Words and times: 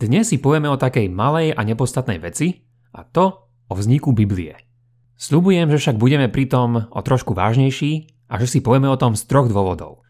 Dnes 0.00 0.32
si 0.32 0.40
povieme 0.40 0.64
o 0.72 0.80
takej 0.80 1.12
malej 1.12 1.52
a 1.52 1.60
nepodstatnej 1.60 2.16
veci, 2.24 2.64
a 2.96 3.04
to 3.04 3.52
o 3.68 3.72
vzniku 3.76 4.16
Biblie. 4.16 4.56
Sľubujem, 5.20 5.68
že 5.68 5.76
však 5.76 6.00
budeme 6.00 6.32
pritom 6.32 6.88
o 6.88 7.00
trošku 7.04 7.36
vážnejší 7.36 8.08
a 8.32 8.40
že 8.40 8.48
si 8.48 8.58
povieme 8.64 8.88
o 8.88 8.96
tom 8.96 9.12
z 9.12 9.28
troch 9.28 9.52
dôvodov. 9.52 10.00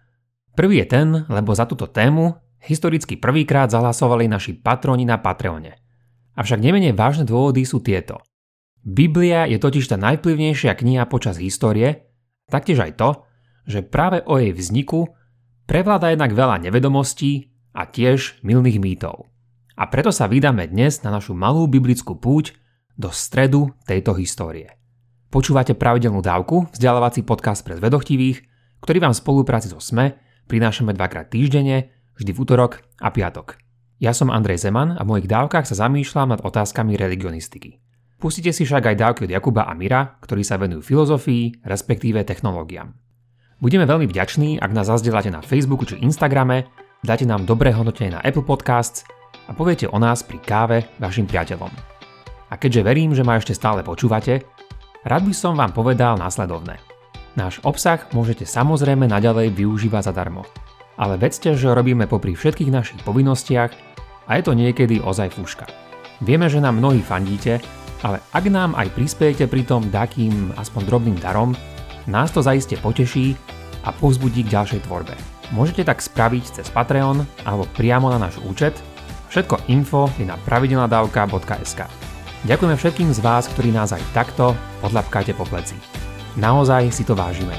Prvý 0.54 0.78
je 0.78 0.86
ten, 0.86 1.08
lebo 1.26 1.58
za 1.58 1.66
túto 1.66 1.90
tému 1.90 2.38
historicky 2.62 3.18
prvýkrát 3.18 3.66
zahlasovali 3.66 4.30
naši 4.30 4.54
patroni 4.62 5.02
na 5.02 5.18
Patreone. 5.18 5.82
Avšak 6.38 6.62
nemenej 6.62 6.94
vážne 6.94 7.26
dôvody 7.26 7.66
sú 7.66 7.82
tieto. 7.82 8.22
Biblia 8.86 9.50
je 9.50 9.58
totiž 9.58 9.90
tá 9.90 9.98
najvplyvnejšia 9.98 10.70
kniha 10.70 11.02
počas 11.10 11.42
histórie, 11.42 12.06
taktiež 12.46 12.78
aj 12.78 12.94
to, 12.94 13.26
že 13.66 13.82
práve 13.82 14.22
o 14.22 14.38
jej 14.38 14.54
vzniku 14.54 15.10
prevláda 15.66 16.14
jednak 16.14 16.30
veľa 16.30 16.62
nevedomostí 16.62 17.50
a 17.74 17.90
tiež 17.90 18.38
milných 18.46 18.78
mýtov. 18.78 19.26
A 19.80 19.88
preto 19.88 20.12
sa 20.12 20.28
vydáme 20.28 20.68
dnes 20.68 21.00
na 21.00 21.08
našu 21.08 21.32
malú 21.32 21.64
biblickú 21.64 22.12
púť 22.12 22.52
do 23.00 23.08
stredu 23.08 23.72
tejto 23.88 24.12
histórie. 24.12 24.76
Počúvate 25.32 25.72
pravidelnú 25.72 26.20
dávku, 26.20 26.68
vzdelávací 26.68 27.24
podcast 27.24 27.64
pre 27.64 27.80
zvedochtivých, 27.80 28.44
ktorý 28.84 28.98
vám 29.00 29.16
v 29.16 29.20
spolupráci 29.24 29.72
so 29.72 29.80
SME 29.80 30.20
prinášame 30.52 30.92
dvakrát 30.92 31.32
týždenne, 31.32 31.96
vždy 32.20 32.28
v 32.28 32.40
útorok 32.44 32.84
a 33.00 33.08
piatok. 33.08 33.56
Ja 34.04 34.12
som 34.12 34.28
Andrej 34.28 34.68
Zeman 34.68 35.00
a 35.00 35.06
v 35.06 35.16
mojich 35.16 35.32
dávkach 35.32 35.64
sa 35.64 35.88
zamýšľam 35.88 36.36
nad 36.36 36.44
otázkami 36.44 37.00
religionistiky. 37.00 37.80
Pustite 38.20 38.52
si 38.52 38.68
však 38.68 38.84
aj 38.84 39.00
dávky 39.00 39.20
od 39.24 39.32
Jakuba 39.32 39.64
a 39.64 39.72
Mira, 39.72 40.20
ktorí 40.20 40.44
sa 40.44 40.60
venujú 40.60 40.84
filozofii, 40.84 41.64
respektíve 41.64 42.20
technológiám. 42.28 42.92
Budeme 43.64 43.88
veľmi 43.88 44.04
vďační, 44.04 44.60
ak 44.60 44.76
nás 44.76 44.92
zazdeláte 44.92 45.32
na 45.32 45.40
Facebooku 45.40 45.88
či 45.88 45.96
Instagrame, 46.04 46.68
dáte 47.00 47.24
nám 47.24 47.48
dobré 47.48 47.72
hodnotenie 47.72 48.12
na 48.12 48.20
Apple 48.20 48.44
Podcasts 48.44 49.08
a 49.50 49.52
poviete 49.52 49.90
o 49.90 49.98
nás 49.98 50.22
pri 50.22 50.38
káve 50.38 50.78
vašim 51.02 51.26
priateľom. 51.26 51.74
A 52.50 52.54
keďže 52.54 52.86
verím, 52.86 53.10
že 53.10 53.26
ma 53.26 53.34
ešte 53.34 53.50
stále 53.50 53.82
počúvate, 53.82 54.46
rád 55.02 55.26
by 55.26 55.34
som 55.34 55.58
vám 55.58 55.74
povedal 55.74 56.14
následovné. 56.14 56.78
Náš 57.34 57.58
obsah 57.66 57.98
môžete 58.14 58.46
samozrejme 58.46 59.10
naďalej 59.10 59.54
využívať 59.54 60.10
zadarmo. 60.10 60.46
Ale 60.98 61.18
vedzte, 61.18 61.54
že 61.58 61.70
robíme 61.70 62.06
popri 62.06 62.38
všetkých 62.38 62.70
našich 62.70 63.00
povinnostiach 63.02 63.72
a 64.26 64.30
je 64.38 64.42
to 64.46 64.52
niekedy 64.54 65.02
ozaj 65.02 65.34
fúška. 65.34 65.66
Vieme, 66.22 66.46
že 66.46 66.62
nám 66.62 66.78
mnohí 66.78 67.02
fandíte, 67.02 67.58
ale 68.06 68.20
ak 68.34 68.44
nám 68.50 68.76
aj 68.76 68.92
prispiejete 68.92 69.46
pri 69.50 69.62
tom 69.64 69.88
takým 69.88 70.52
aspoň 70.58 70.82
drobným 70.86 71.18
darom, 71.18 71.56
nás 72.10 72.34
to 72.34 72.44
zaiste 72.44 72.76
poteší 72.78 73.38
a 73.86 73.94
povzbudí 73.94 74.44
k 74.44 74.52
ďalšej 74.52 74.84
tvorbe. 74.84 75.14
Môžete 75.54 75.86
tak 75.86 76.04
spraviť 76.04 76.60
cez 76.60 76.66
Patreon 76.68 77.24
alebo 77.48 77.64
priamo 77.74 78.10
na 78.12 78.18
náš 78.20 78.38
účet– 78.42 78.76
Všetko 79.30 79.70
info 79.70 80.10
je 80.18 80.26
na 80.26 80.34
pravidelnadavka.sk. 80.42 81.86
Ďakujeme 82.50 82.74
všetkým 82.74 83.14
z 83.14 83.22
vás, 83.22 83.46
ktorí 83.46 83.70
nás 83.70 83.94
aj 83.94 84.02
takto 84.10 84.58
podľapkáte 84.82 85.38
po 85.38 85.46
pleci. 85.46 85.78
Naozaj 86.34 86.90
si 86.90 87.06
to 87.06 87.14
vážime. 87.14 87.54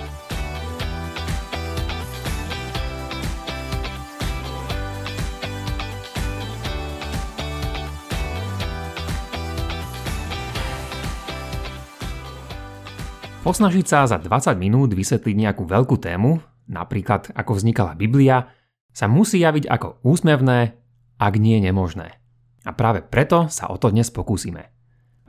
Posnažiť 13.47 13.85
sa 13.88 14.11
za 14.11 14.19
20 14.19 14.59
minút 14.59 14.91
vysvetliť 14.91 15.35
nejakú 15.39 15.63
veľkú 15.63 15.95
tému, 16.03 16.35
napríklad 16.67 17.31
ako 17.31 17.56
vznikala 17.56 17.95
Biblia, 17.95 18.52
sa 18.91 19.08
musí 19.08 19.39
javiť 19.39 19.72
ako 19.72 20.03
úsmevné, 20.03 20.80
ak 21.22 21.38
nie 21.38 21.61
nemožné. 21.61 22.17
A 22.66 22.73
práve 22.73 23.05
preto 23.05 23.45
sa 23.53 23.69
o 23.69 23.77
to 23.77 23.94
dnes 23.94 24.09
pokúsime. 24.09 24.73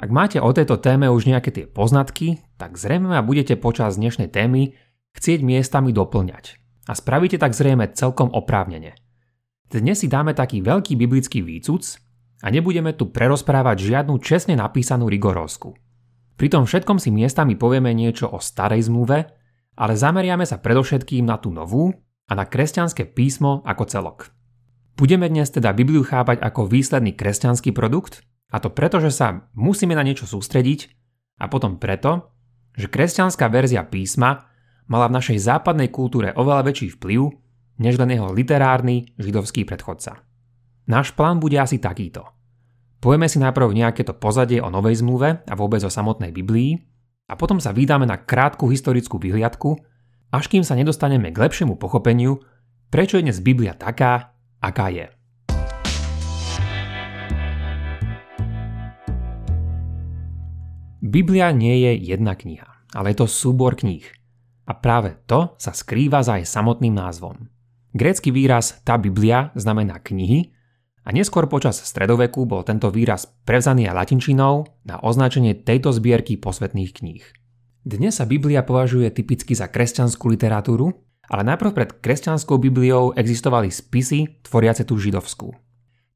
Ak 0.00 0.08
máte 0.08 0.40
o 0.40 0.48
tejto 0.48 0.80
téme 0.80 1.12
už 1.12 1.28
nejaké 1.28 1.52
tie 1.52 1.68
poznatky, 1.68 2.40
tak 2.56 2.80
zrejme 2.80 3.12
ma 3.12 3.20
budete 3.20 3.60
počas 3.60 4.00
dnešnej 4.00 4.32
témy 4.32 4.72
chcieť 5.12 5.44
miestami 5.44 5.92
doplňať. 5.92 6.56
A 6.88 6.96
spravíte 6.96 7.36
tak 7.36 7.52
zrejme 7.52 7.92
celkom 7.92 8.32
oprávnene. 8.32 8.96
Dnes 9.68 10.00
si 10.00 10.08
dáme 10.08 10.32
taký 10.32 10.64
veľký 10.64 10.96
biblický 10.96 11.44
výcuc 11.44 12.00
a 12.40 12.48
nebudeme 12.48 12.96
tu 12.96 13.12
prerozprávať 13.12 13.76
žiadnu 13.92 14.16
čestne 14.18 14.56
napísanú 14.56 15.12
rigorózku. 15.12 15.76
Pri 16.40 16.48
tom 16.48 16.64
všetkom 16.64 16.98
si 16.98 17.12
miestami 17.12 17.54
povieme 17.54 17.92
niečo 17.92 18.32
o 18.32 18.40
starej 18.40 18.88
zmluve, 18.88 19.28
ale 19.76 19.92
zameriame 19.94 20.48
sa 20.48 20.58
predovšetkým 20.58 21.28
na 21.28 21.38
tú 21.38 21.52
novú 21.52 21.92
a 22.26 22.32
na 22.32 22.48
kresťanské 22.48 23.06
písmo 23.12 23.62
ako 23.62 23.84
celok. 23.86 24.18
Budeme 24.92 25.24
dnes 25.26 25.48
teda 25.48 25.72
Bibliu 25.72 26.04
chápať 26.04 26.44
ako 26.44 26.68
výsledný 26.68 27.16
kresťanský 27.16 27.72
produkt, 27.72 28.20
a 28.52 28.60
to 28.60 28.68
preto, 28.68 29.00
že 29.00 29.08
sa 29.08 29.48
musíme 29.56 29.96
na 29.96 30.04
niečo 30.04 30.28
sústrediť 30.28 30.92
a 31.40 31.48
potom 31.48 31.80
preto, 31.80 32.28
že 32.76 32.92
kresťanská 32.92 33.48
verzia 33.48 33.88
písma 33.88 34.44
mala 34.92 35.08
v 35.08 35.16
našej 35.16 35.38
západnej 35.40 35.88
kultúre 35.88 36.36
oveľa 36.36 36.68
väčší 36.68 37.00
vplyv 37.00 37.20
než 37.80 37.96
len 37.96 38.12
jeho 38.12 38.28
literárny 38.28 39.16
židovský 39.16 39.64
predchodca. 39.64 40.20
Náš 40.84 41.16
plán 41.16 41.40
bude 41.40 41.56
asi 41.56 41.80
takýto. 41.80 42.28
Povieme 43.00 43.26
si 43.26 43.40
najprv 43.40 43.72
nejaké 43.72 44.04
to 44.04 44.14
pozadie 44.14 44.60
o 44.60 44.68
Novej 44.70 45.00
zmluve 45.00 45.42
a 45.42 45.54
vôbec 45.56 45.80
o 45.82 45.90
samotnej 45.90 46.30
Biblii 46.30 46.76
a 47.26 47.34
potom 47.34 47.58
sa 47.58 47.72
vydáme 47.72 48.04
na 48.04 48.20
krátku 48.20 48.68
historickú 48.68 49.16
vyhliadku, 49.16 49.74
až 50.30 50.44
kým 50.52 50.62
sa 50.62 50.76
nedostaneme 50.76 51.32
k 51.32 51.40
lepšiemu 51.40 51.80
pochopeniu, 51.80 52.44
prečo 52.92 53.16
je 53.16 53.26
dnes 53.26 53.40
Biblia 53.40 53.72
taká, 53.74 54.31
aká 54.62 54.88
je. 54.94 55.10
Biblia 61.02 61.50
nie 61.50 61.82
je 61.82 62.14
jedna 62.14 62.38
kniha, 62.38 62.86
ale 62.94 63.10
je 63.10 63.16
to 63.20 63.26
súbor 63.26 63.74
kníh. 63.74 64.06
A 64.70 64.78
práve 64.78 65.18
to 65.26 65.58
sa 65.58 65.74
skrýva 65.74 66.22
za 66.22 66.38
jej 66.38 66.46
samotným 66.46 66.94
názvom. 66.94 67.50
Grécky 67.90 68.30
výraz 68.30 68.78
tá 68.86 68.94
Biblia 68.96 69.50
znamená 69.58 69.98
knihy 69.98 70.54
a 71.02 71.10
neskôr 71.10 71.50
počas 71.50 71.82
stredoveku 71.82 72.46
bol 72.46 72.62
tento 72.62 72.88
výraz 72.88 73.26
prevzaný 73.42 73.90
aj 73.90 73.98
latinčinou 73.98 74.70
na 74.86 75.02
označenie 75.02 75.58
tejto 75.58 75.90
zbierky 75.90 76.38
posvetných 76.38 76.94
kníh. 76.94 77.24
Dnes 77.82 78.22
sa 78.22 78.24
Biblia 78.24 78.62
považuje 78.62 79.10
typicky 79.10 79.58
za 79.58 79.66
kresťanskú 79.66 80.30
literatúru 80.30 81.01
ale 81.30 81.42
najprv 81.46 81.70
pred 81.70 81.90
kresťanskou 82.02 82.58
Bibliou 82.58 83.14
existovali 83.14 83.70
spisy 83.70 84.42
tvoriace 84.42 84.82
tú 84.82 84.98
židovskú. 84.98 85.54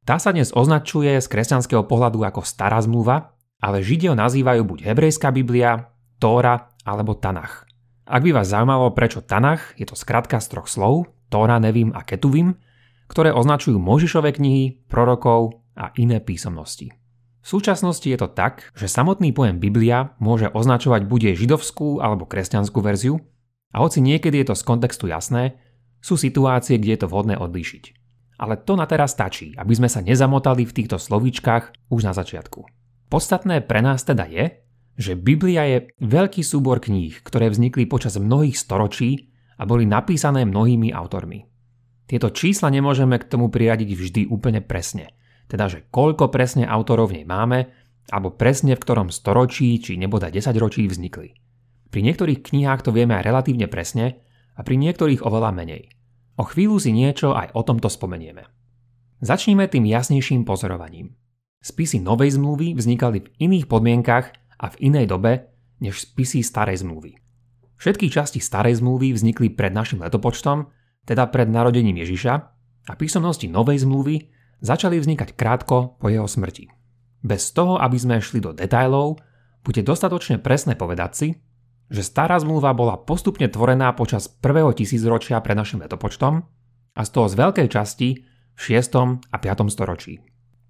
Tá 0.07 0.23
sa 0.23 0.31
dnes 0.31 0.55
označuje 0.55 1.19
z 1.19 1.27
kresťanského 1.27 1.83
pohľadu 1.87 2.23
ako 2.23 2.47
stará 2.47 2.79
zmluva, 2.79 3.35
ale 3.59 3.83
Židia 3.83 4.15
nazývajú 4.15 4.63
buď 4.63 4.79
hebrejská 4.87 5.35
Biblia, 5.35 5.91
Tóra 6.23 6.71
alebo 6.87 7.19
Tanach. 7.19 7.67
Ak 8.07 8.23
by 8.23 8.31
vás 8.31 8.55
zaujímalo, 8.55 8.95
prečo 8.95 9.19
Tanach, 9.19 9.75
je 9.75 9.83
to 9.83 9.99
skratka 9.99 10.39
z 10.39 10.47
troch 10.47 10.71
slov, 10.71 11.11
Tóra, 11.27 11.59
Nevím 11.59 11.91
a 11.91 12.07
Ketuvim, 12.07 12.55
ktoré 13.11 13.35
označujú 13.35 13.83
Možišové 13.83 14.39
knihy, 14.39 14.87
prorokov 14.87 15.63
a 15.75 15.91
iné 15.99 16.23
písomnosti. 16.23 16.95
V 17.43 17.47
súčasnosti 17.47 18.07
je 18.07 18.19
to 18.19 18.31
tak, 18.31 18.75
že 18.75 18.91
samotný 18.91 19.31
pojem 19.31 19.63
Biblia 19.63 20.15
môže 20.19 20.51
označovať 20.51 21.07
buď 21.07 21.21
jej 21.31 21.47
židovskú 21.47 22.03
alebo 22.03 22.27
kresťanskú 22.27 22.79
verziu, 22.83 23.23
a 23.77 23.85
hoci 23.85 24.01
niekedy 24.01 24.41
je 24.41 24.47
to 24.49 24.57
z 24.57 24.65
kontextu 24.65 25.13
jasné, 25.13 25.61
sú 26.01 26.17
situácie, 26.17 26.81
kde 26.81 26.97
je 26.97 27.01
to 27.05 27.11
vhodné 27.13 27.37
odlíšiť. 27.37 27.85
Ale 28.41 28.57
to 28.57 28.73
na 28.73 28.89
teraz 28.89 29.13
stačí, 29.13 29.53
aby 29.53 29.77
sme 29.77 29.93
sa 29.93 30.01
nezamotali 30.01 30.65
v 30.65 30.73
týchto 30.73 30.97
slovíčkach 30.97 31.93
už 31.93 32.01
na 32.09 32.17
začiatku. 32.17 32.65
Podstatné 33.13 33.61
pre 33.69 33.85
nás 33.85 34.01
teda 34.01 34.25
je, 34.25 34.65
že 34.97 35.13
Biblia 35.13 35.69
je 35.69 35.79
veľký 36.01 36.41
súbor 36.41 36.81
kníh, 36.81 37.21
ktoré 37.21 37.53
vznikli 37.53 37.85
počas 37.85 38.17
mnohých 38.17 38.57
storočí 38.57 39.29
a 39.61 39.69
boli 39.69 39.85
napísané 39.85 40.49
mnohými 40.49 40.93
autormi. 40.97 41.45
Tieto 42.09 42.33
čísla 42.33 42.73
nemôžeme 42.73 43.21
k 43.21 43.29
tomu 43.29 43.53
priradiť 43.53 43.91
vždy 43.93 44.23
úplne 44.33 44.65
presne, 44.65 45.13
teda 45.53 45.69
že 45.69 45.85
koľko 45.93 46.33
presne 46.33 46.65
autorov 46.65 47.13
v 47.13 47.21
nej 47.21 47.27
máme, 47.29 47.69
alebo 48.09 48.33
presne 48.33 48.73
v 48.73 48.83
ktorom 48.83 49.13
storočí 49.13 49.77
či 49.83 50.01
neboda 50.01 50.33
10 50.33 50.55
ročí 50.57 50.87
vznikli. 50.87 51.46
Pri 51.91 52.01
niektorých 52.03 52.43
knihách 52.43 52.87
to 52.87 52.91
vieme 52.91 53.17
aj 53.17 53.27
relatívne 53.27 53.67
presne 53.71 54.23
a 54.57 54.61
pri 54.67 54.77
niektorých 54.77 55.23
oveľa 55.23 55.53
menej. 55.53 55.93
O 56.37 56.45
chvíľu 56.45 56.77
si 56.77 56.93
niečo 56.93 57.33
aj 57.33 57.57
o 57.57 57.65
tomto 57.65 57.89
spomenieme. 57.89 58.45
Začníme 59.25 59.65
tým 59.73 59.89
jasnejším 59.89 60.45
pozorovaním. 60.45 61.17
Spisy 61.65 62.05
Novej 62.05 62.37
zmluvy 62.37 62.77
vznikali 62.77 63.25
v 63.25 63.29
iných 63.49 63.67
podmienkach 63.67 64.37
a 64.61 64.67
v 64.71 64.93
inej 64.93 65.09
dobe 65.09 65.49
než 65.81 66.05
spisy 66.05 66.45
Starej 66.45 66.85
zmluvy. 66.85 67.17
Všetky 67.77 68.09
časti 68.09 68.41
Starej 68.41 68.81
zmluvy 68.81 69.17
vznikli 69.17 69.53
pred 69.53 69.73
našim 69.73 70.01
letopočtom, 70.05 70.69
teda 71.05 71.29
pred 71.29 71.49
narodením 71.49 72.01
Ježiša, 72.01 72.35
a 72.87 72.93
písomnosti 72.95 73.51
Novej 73.51 73.83
zmluvy 73.83 74.31
začali 74.63 74.97
vznikať 75.01 75.35
krátko 75.35 75.99
po 75.99 76.07
jeho 76.07 76.29
smrti. 76.29 76.71
Bez 77.27 77.51
toho, 77.51 77.83
aby 77.83 77.99
sme 77.99 78.23
šli 78.23 78.39
do 78.39 78.55
detajlov, 78.55 79.19
bude 79.67 79.83
dostatočne 79.83 80.39
presné 80.39 80.79
povedať 80.79 81.11
si, 81.13 81.29
že 81.87 82.03
stará 82.03 82.39
zmluva 82.43 82.75
bola 82.75 82.99
postupne 82.99 83.47
tvorená 83.47 83.95
počas 83.95 84.27
prvého 84.27 84.75
tisícročia 84.75 85.39
pred 85.39 85.55
našim 85.55 85.83
letopočtom 85.83 86.43
a 86.97 87.01
z 87.05 87.11
toho 87.13 87.27
z 87.31 87.35
veľkej 87.39 87.69
časti 87.71 88.09
v 88.57 88.61
6. 88.61 89.31
a 89.31 89.37
5. 89.37 89.69
storočí. 89.71 90.19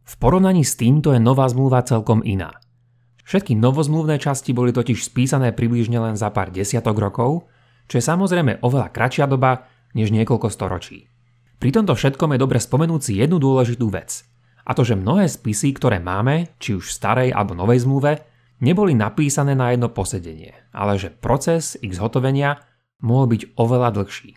V 0.06 0.14
porovnaní 0.22 0.62
s 0.62 0.78
týmto 0.78 1.10
je 1.10 1.20
nová 1.22 1.48
zmluva 1.50 1.82
celkom 1.82 2.22
iná. 2.22 2.54
Všetky 3.26 3.58
novozmluvné 3.58 4.22
časti 4.22 4.54
boli 4.54 4.70
totiž 4.70 5.02
spísané 5.02 5.50
približne 5.50 5.98
len 5.98 6.14
za 6.14 6.30
pár 6.30 6.54
desiatok 6.54 6.94
rokov, 6.94 7.50
čo 7.90 7.98
je 7.98 8.04
samozrejme 8.06 8.62
oveľa 8.62 8.94
kratšia 8.94 9.26
doba 9.26 9.66
než 9.98 10.14
niekoľko 10.14 10.46
storočí. 10.46 11.10
Pri 11.58 11.74
tomto 11.74 11.98
všetkom 11.98 12.36
je 12.36 12.42
dobre 12.42 12.62
spomenúť 12.62 13.00
si 13.02 13.12
jednu 13.18 13.42
dôležitú 13.42 13.90
vec. 13.90 14.22
A 14.66 14.74
to, 14.74 14.86
že 14.86 14.98
mnohé 14.98 15.26
spisy, 15.26 15.74
ktoré 15.74 15.98
máme, 15.98 16.54
či 16.62 16.78
už 16.78 16.86
v 16.86 16.96
starej 17.02 17.28
alebo 17.34 17.58
novej 17.58 17.82
zmluve, 17.82 18.22
neboli 18.60 18.96
napísané 18.96 19.52
na 19.52 19.72
jedno 19.72 19.92
posedenie, 19.92 20.54
ale 20.72 20.96
že 20.96 21.12
proces 21.12 21.76
ich 21.80 21.96
zhotovenia 21.96 22.60
mohol 23.04 23.36
byť 23.36 23.42
oveľa 23.56 23.88
dlhší. 24.00 24.30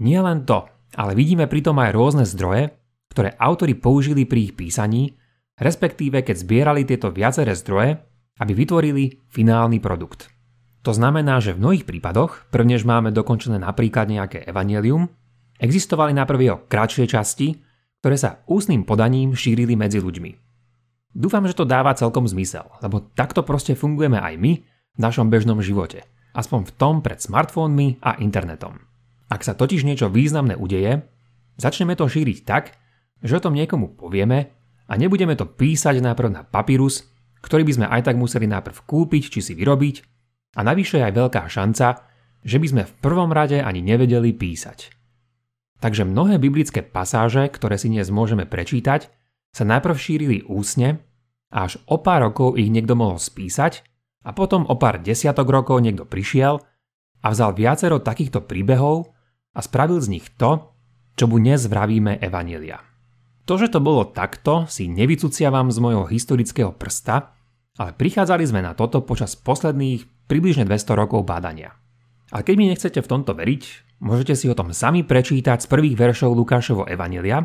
Nie 0.00 0.24
len 0.24 0.48
to, 0.48 0.66
ale 0.96 1.14
vidíme 1.14 1.46
pritom 1.46 1.76
aj 1.78 1.94
rôzne 1.94 2.24
zdroje, 2.26 2.74
ktoré 3.10 3.34
autori 3.38 3.74
použili 3.74 4.26
pri 4.26 4.50
ich 4.50 4.54
písaní, 4.56 5.14
respektíve 5.60 6.22
keď 6.22 6.36
zbierali 6.40 6.82
tieto 6.86 7.12
viaceré 7.12 7.52
zdroje, 7.54 8.00
aby 8.40 8.52
vytvorili 8.56 9.20
finálny 9.28 9.78
produkt. 9.78 10.32
To 10.80 10.96
znamená, 10.96 11.44
že 11.44 11.52
v 11.52 11.60
mnohých 11.60 11.84
prípadoch, 11.84 12.48
prvnež 12.48 12.88
máme 12.88 13.12
dokončené 13.12 13.60
napríklad 13.60 14.08
nejaké 14.08 14.48
evanelium, 14.48 15.12
existovali 15.60 16.16
najprv 16.16 16.40
jeho 16.40 16.58
kratšie 16.64 17.04
časti, 17.04 17.60
ktoré 18.00 18.16
sa 18.16 18.40
ústnym 18.48 18.88
podaním 18.88 19.36
šírili 19.36 19.76
medzi 19.76 20.00
ľuďmi. 20.00 20.49
Dúfam, 21.10 21.42
že 21.42 21.58
to 21.58 21.66
dáva 21.66 21.96
celkom 21.98 22.26
zmysel, 22.30 22.70
lebo 22.78 23.02
takto 23.18 23.42
proste 23.42 23.74
fungujeme 23.74 24.22
aj 24.22 24.34
my 24.38 24.52
v 24.62 24.98
našom 24.98 25.26
bežnom 25.26 25.58
živote, 25.58 26.06
aspoň 26.38 26.70
v 26.70 26.74
tom 26.78 26.94
pred 27.02 27.18
smartfónmi 27.18 27.98
a 27.98 28.18
internetom. 28.22 28.78
Ak 29.30 29.42
sa 29.42 29.58
totiž 29.58 29.82
niečo 29.82 30.10
významné 30.10 30.54
udeje, 30.54 31.02
začneme 31.58 31.98
to 31.98 32.06
šíriť 32.06 32.38
tak, 32.46 32.78
že 33.22 33.38
o 33.38 33.42
tom 33.42 33.58
niekomu 33.58 33.94
povieme 33.98 34.54
a 34.86 34.92
nebudeme 34.94 35.34
to 35.34 35.46
písať 35.46 35.98
najprv 35.98 36.30
na 36.30 36.42
papírus, 36.46 37.06
ktorý 37.42 37.66
by 37.66 37.72
sme 37.74 37.86
aj 37.90 38.10
tak 38.10 38.16
museli 38.18 38.46
najprv 38.46 38.78
kúpiť 38.86 39.22
či 39.34 39.40
si 39.42 39.52
vyrobiť 39.58 39.96
a 40.58 40.60
navyše 40.62 40.98
je 40.98 41.06
aj 41.10 41.14
veľká 41.14 41.42
šanca, 41.46 41.86
že 42.42 42.56
by 42.58 42.66
sme 42.66 42.82
v 42.86 42.96
prvom 43.02 43.30
rade 43.30 43.58
ani 43.60 43.82
nevedeli 43.82 44.34
písať. 44.34 44.94
Takže 45.80 46.04
mnohé 46.04 46.36
biblické 46.36 46.84
pasáže, 46.84 47.48
ktoré 47.48 47.80
si 47.80 47.88
dnes 47.88 48.12
môžeme 48.12 48.44
prečítať, 48.44 49.08
sa 49.50 49.66
najprv 49.66 49.96
šírili 49.98 50.38
úsne 50.46 51.02
až 51.50 51.82
o 51.90 51.98
pár 51.98 52.30
rokov 52.30 52.54
ich 52.54 52.70
niekto 52.70 52.94
mohol 52.94 53.18
spísať 53.18 53.82
a 54.22 54.30
potom 54.30 54.66
o 54.70 54.78
pár 54.78 55.02
desiatok 55.02 55.50
rokov 55.50 55.82
niekto 55.82 56.06
prišiel 56.06 56.62
a 57.20 57.26
vzal 57.34 57.52
viacero 57.52 57.98
takýchto 57.98 58.46
príbehov 58.46 59.10
a 59.52 59.60
spravil 59.60 59.98
z 59.98 60.08
nich 60.18 60.26
to, 60.38 60.70
čo 61.18 61.26
mu 61.26 61.42
dnes 61.42 61.66
vravíme 61.66 62.22
Evanielia. 62.22 62.80
To, 63.50 63.58
že 63.58 63.72
to 63.72 63.82
bolo 63.82 64.06
takto, 64.06 64.70
si 64.70 64.86
nevycuciavam 64.86 65.74
z 65.74 65.78
mojho 65.82 66.06
historického 66.06 66.70
prsta, 66.70 67.34
ale 67.82 67.90
prichádzali 67.98 68.44
sme 68.46 68.62
na 68.62 68.78
toto 68.78 69.02
počas 69.02 69.34
posledných 69.34 70.30
približne 70.30 70.62
200 70.68 70.94
rokov 70.94 71.26
bádania. 71.26 71.74
A 72.30 72.46
keď 72.46 72.54
mi 72.54 72.70
nechcete 72.70 73.02
v 73.02 73.10
tomto 73.10 73.34
veriť, 73.34 73.62
môžete 73.98 74.38
si 74.38 74.46
o 74.46 74.54
tom 74.54 74.70
sami 74.70 75.02
prečítať 75.02 75.66
z 75.66 75.66
prvých 75.66 75.98
veršov 75.98 76.30
Lukášovo 76.30 76.86
Evanelia, 76.86 77.42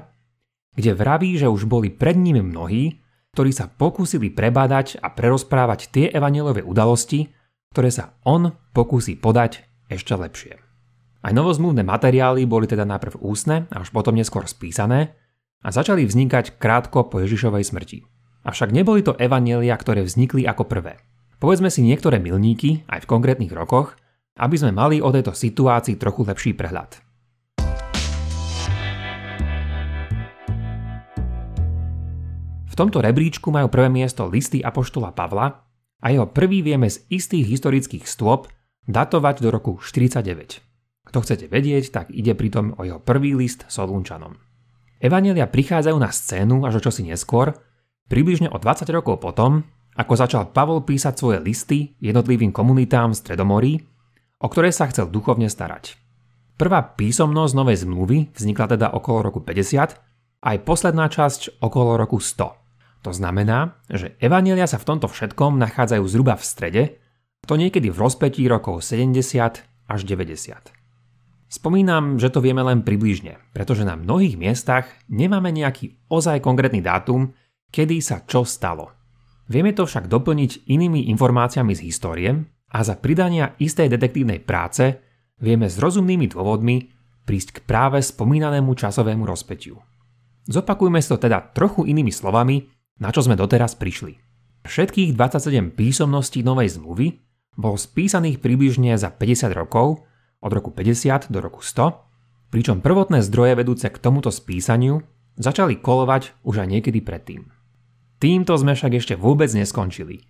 kde 0.76 0.92
vraví, 0.94 1.40
že 1.40 1.50
už 1.50 1.66
boli 1.66 1.90
pred 1.90 2.20
ním 2.20 2.52
mnohí, 2.52 3.00
ktorí 3.36 3.52
sa 3.52 3.68
pokúsili 3.68 4.32
prebádať 4.32 5.00
a 5.04 5.12
prerozprávať 5.12 5.92
tie 5.92 6.06
evanelové 6.08 6.64
udalosti, 6.64 7.32
ktoré 7.76 7.92
sa 7.92 8.16
on 8.24 8.56
pokúsi 8.72 9.20
podať 9.20 9.68
ešte 9.92 10.16
lepšie. 10.16 10.56
Aj 11.26 11.34
novozmluvné 11.34 11.84
materiály 11.84 12.48
boli 12.48 12.70
teda 12.70 12.86
najprv 12.88 13.20
ústne, 13.20 13.68
až 13.74 13.92
potom 13.92 14.16
neskôr 14.16 14.48
spísané, 14.48 15.18
a 15.66 15.74
začali 15.74 16.06
vznikať 16.06 16.62
krátko 16.62 17.10
po 17.10 17.18
Ježišovej 17.26 17.66
smrti. 17.66 18.06
Avšak 18.46 18.70
neboli 18.70 19.02
to 19.02 19.18
evanielia, 19.18 19.74
ktoré 19.74 20.06
vznikli 20.06 20.46
ako 20.46 20.70
prvé. 20.70 21.02
Povedzme 21.42 21.74
si 21.74 21.82
niektoré 21.82 22.22
milníky, 22.22 22.86
aj 22.86 23.04
v 23.04 23.10
konkrétnych 23.10 23.50
rokoch, 23.50 23.98
aby 24.38 24.56
sme 24.56 24.72
mali 24.72 25.02
o 25.02 25.10
tejto 25.10 25.34
situácii 25.34 25.98
trochu 25.98 26.22
lepší 26.24 26.54
prehľad. 26.54 27.05
V 32.76 32.84
tomto 32.84 33.00
rebríčku 33.00 33.56
majú 33.56 33.72
prvé 33.72 33.88
miesto 33.88 34.28
listy 34.28 34.60
Apoštola 34.60 35.16
Pavla 35.16 35.64
a 36.04 36.12
jeho 36.12 36.28
prvý 36.28 36.60
vieme 36.60 36.92
z 36.92 37.08
istých 37.08 37.48
historických 37.48 38.04
stôp 38.04 38.52
datovať 38.84 39.40
do 39.40 39.48
roku 39.48 39.80
49. 39.80 40.60
Kto 41.08 41.18
chcete 41.24 41.48
vedieť, 41.48 41.96
tak 41.96 42.12
ide 42.12 42.36
pritom 42.36 42.76
o 42.76 42.84
jeho 42.84 43.00
prvý 43.00 43.32
list 43.32 43.64
Solúnčanom. 43.72 44.36
Evanelia 45.00 45.48
prichádzajú 45.48 45.96
na 45.96 46.12
scénu 46.12 46.68
až 46.68 46.84
o 46.84 46.92
čosi 46.92 47.08
neskôr, 47.08 47.56
približne 48.12 48.52
o 48.52 48.60
20 48.60 48.92
rokov 48.92 49.24
potom, 49.24 49.64
ako 49.96 50.14
začal 50.20 50.52
Pavol 50.52 50.84
písať 50.84 51.16
svoje 51.16 51.40
listy 51.40 51.96
jednotlivým 52.04 52.52
komunitám 52.52 53.16
v 53.16 53.20
Stredomorí, 53.24 53.74
o 54.44 54.52
ktoré 54.52 54.76
sa 54.76 54.92
chcel 54.92 55.08
duchovne 55.08 55.48
starať. 55.48 55.96
Prvá 56.60 56.84
písomnosť 56.84 57.56
novej 57.56 57.88
zmluvy 57.88 58.36
vznikla 58.36 58.76
teda 58.76 58.92
okolo 58.92 59.32
roku 59.32 59.40
50 59.40 59.96
a 60.44 60.48
aj 60.52 60.68
posledná 60.68 61.08
časť 61.08 61.64
okolo 61.64 61.96
roku 61.96 62.20
100. 62.20 62.65
To 63.06 63.14
znamená, 63.14 63.78
že 63.86 64.18
Evanelia 64.18 64.66
sa 64.66 64.82
v 64.82 64.90
tomto 64.90 65.06
všetkom 65.06 65.62
nachádzajú 65.62 66.04
zhruba 66.10 66.34
v 66.34 66.44
strede, 66.44 66.84
to 67.46 67.54
niekedy 67.54 67.94
v 67.94 68.02
rozpetí 68.02 68.50
rokov 68.50 68.82
70 68.82 69.62
až 69.86 70.00
90. 70.02 70.74
Spomínam, 71.46 72.18
že 72.18 72.34
to 72.34 72.42
vieme 72.42 72.66
len 72.66 72.82
približne, 72.82 73.38
pretože 73.54 73.86
na 73.86 73.94
mnohých 73.94 74.42
miestach 74.42 74.90
nemáme 75.06 75.54
nejaký 75.54 76.10
ozaj 76.10 76.42
konkrétny 76.42 76.82
dátum, 76.82 77.38
kedy 77.70 78.02
sa 78.02 78.26
čo 78.26 78.42
stalo. 78.42 78.90
Vieme 79.46 79.78
to 79.78 79.86
však 79.86 80.10
doplniť 80.10 80.66
inými 80.66 81.06
informáciami 81.14 81.78
z 81.78 81.86
histórie 81.86 82.34
a 82.74 82.82
za 82.82 82.98
pridania 82.98 83.54
istej 83.62 83.94
detektívnej 83.94 84.42
práce 84.42 84.98
vieme 85.38 85.70
s 85.70 85.78
rozumnými 85.78 86.26
dôvodmi 86.34 86.90
prísť 87.22 87.62
k 87.62 87.70
práve 87.70 88.02
spomínanému 88.02 88.74
časovému 88.74 89.30
rozpetiu. 89.30 89.78
Zopakujme 90.50 90.98
si 90.98 91.10
to 91.14 91.22
teda 91.22 91.54
trochu 91.54 91.86
inými 91.86 92.10
slovami, 92.10 92.75
na 93.00 93.10
čo 93.12 93.24
sme 93.24 93.36
doteraz 93.36 93.76
prišli. 93.76 94.18
Všetkých 94.66 95.14
27 95.14 95.78
písomností 95.78 96.42
Novej 96.42 96.80
zmluvy 96.80 97.08
bol 97.56 97.78
spísaných 97.78 98.42
približne 98.42 98.98
za 98.98 99.14
50 99.14 99.54
rokov 99.54 100.04
od 100.42 100.52
roku 100.52 100.74
50 100.74 101.32
do 101.32 101.40
roku 101.40 101.62
100, 101.62 102.52
pričom 102.52 102.82
prvotné 102.82 103.22
zdroje 103.22 103.54
vedúce 103.56 103.88
k 103.88 103.98
tomuto 104.02 104.34
spísaniu 104.34 105.06
začali 105.38 105.80
kolovať 105.80 106.36
už 106.48 106.66
aj 106.66 106.68
niekedy 106.68 107.00
predtým. 107.04 107.52
Týmto 108.20 108.56
sme 108.56 108.74
však 108.74 108.96
ešte 108.96 109.14
vôbec 109.20 109.52
neskončili. 109.52 110.24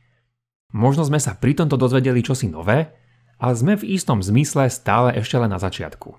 Možno 0.74 1.06
sme 1.06 1.22
sa 1.22 1.38
pri 1.38 1.54
tomto 1.56 1.78
dozvedeli 1.78 2.26
čosi 2.26 2.50
nové, 2.50 2.92
ale 3.38 3.54
sme 3.54 3.78
v 3.78 3.96
istom 3.96 4.20
zmysle 4.20 4.68
stále 4.68 5.14
ešte 5.16 5.38
len 5.38 5.54
na 5.54 5.62
začiatku. 5.62 6.18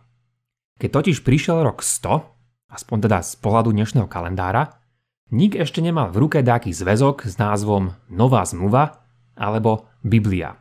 Keď 0.76 0.90
totiž 0.92 1.16
prišiel 1.26 1.64
rok 1.64 1.82
100, 1.82 2.70
aspoň 2.70 2.96
teda 3.08 3.18
z 3.24 3.32
pohľadu 3.40 3.72
dnešného 3.72 4.08
kalendára, 4.08 4.78
nik 5.30 5.58
ešte 5.58 5.82
nemal 5.82 6.14
v 6.14 6.26
ruke 6.26 6.38
dáky 6.42 6.70
zväzok 6.70 7.26
s 7.26 7.34
názvom 7.40 7.94
Nová 8.10 8.46
zmluva 8.46 9.02
alebo 9.34 9.90
Biblia. 10.06 10.54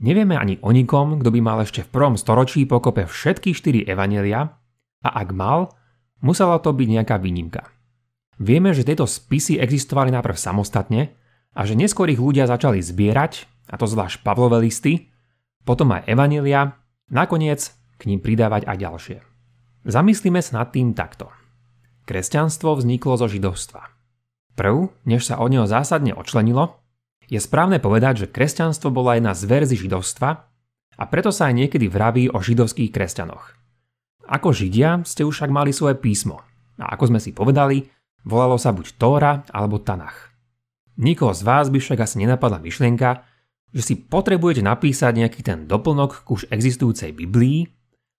Nevieme 0.00 0.36
ani 0.36 0.56
o 0.64 0.72
nikom, 0.72 1.20
kto 1.20 1.28
by 1.28 1.40
mal 1.44 1.58
ešte 1.60 1.84
v 1.84 1.92
prvom 1.92 2.16
storočí 2.16 2.64
pokope 2.64 3.04
všetky 3.04 3.52
štyri 3.52 3.84
evanelia 3.84 4.56
a 5.04 5.08
ak 5.12 5.28
mal, 5.36 5.76
musela 6.24 6.56
to 6.60 6.72
byť 6.72 6.88
nejaká 6.88 7.20
výnimka. 7.20 7.68
Vieme, 8.40 8.72
že 8.72 8.88
tieto 8.88 9.04
spisy 9.04 9.60
existovali 9.60 10.08
najprv 10.08 10.36
samostatne 10.36 11.12
a 11.52 11.60
že 11.68 11.76
neskôr 11.76 12.08
ich 12.08 12.20
ľudia 12.20 12.48
začali 12.48 12.80
zbierať, 12.80 13.44
a 13.68 13.76
to 13.76 13.84
zvlášť 13.84 14.24
Pavlové 14.24 14.64
listy, 14.64 15.12
potom 15.68 15.92
aj 15.92 16.08
evanelia, 16.08 16.80
nakoniec 17.12 17.76
k 18.00 18.02
ním 18.08 18.24
pridávať 18.24 18.64
aj 18.64 18.76
ďalšie. 18.80 19.18
Zamyslíme 19.84 20.40
sa 20.40 20.64
nad 20.64 20.72
tým 20.72 20.96
takto. 20.96 21.28
Kresťanstvo 22.08 22.80
vzniklo 22.80 23.20
zo 23.20 23.28
židovstva. 23.28 23.99
Prv, 24.60 24.92
než 25.08 25.24
sa 25.24 25.40
od 25.40 25.48
neho 25.48 25.64
zásadne 25.64 26.12
odčlenilo, 26.12 26.76
je 27.32 27.40
správne 27.40 27.80
povedať, 27.80 28.28
že 28.28 28.28
kresťanstvo 28.28 28.92
bola 28.92 29.16
jedna 29.16 29.32
z 29.32 29.48
verzi 29.48 29.80
židovstva 29.80 30.30
a 31.00 31.02
preto 31.08 31.32
sa 31.32 31.48
aj 31.48 31.64
niekedy 31.64 31.88
vraví 31.88 32.28
o 32.28 32.44
židovských 32.44 32.92
kresťanoch. 32.92 33.56
Ako 34.28 34.52
židia 34.52 35.00
ste 35.08 35.24
už 35.24 35.32
však 35.32 35.48
mali 35.48 35.72
svoje 35.72 35.96
písmo 35.96 36.44
a 36.76 36.92
ako 36.92 37.08
sme 37.08 37.24
si 37.24 37.32
povedali, 37.32 37.88
volalo 38.28 38.60
sa 38.60 38.76
buď 38.76 39.00
Tóra 39.00 39.32
alebo 39.48 39.80
Tanach. 39.80 40.28
Nikoho 41.00 41.32
z 41.32 41.40
vás 41.40 41.72
by 41.72 41.80
však 41.80 42.04
asi 42.04 42.20
nenapadla 42.20 42.60
myšlienka, 42.60 43.24
že 43.72 43.80
si 43.80 43.94
potrebujete 43.96 44.60
napísať 44.60 45.24
nejaký 45.24 45.40
ten 45.40 45.64
doplnok 45.64 46.28
k 46.28 46.28
už 46.28 46.52
existujúcej 46.52 47.16
Biblii, 47.16 47.64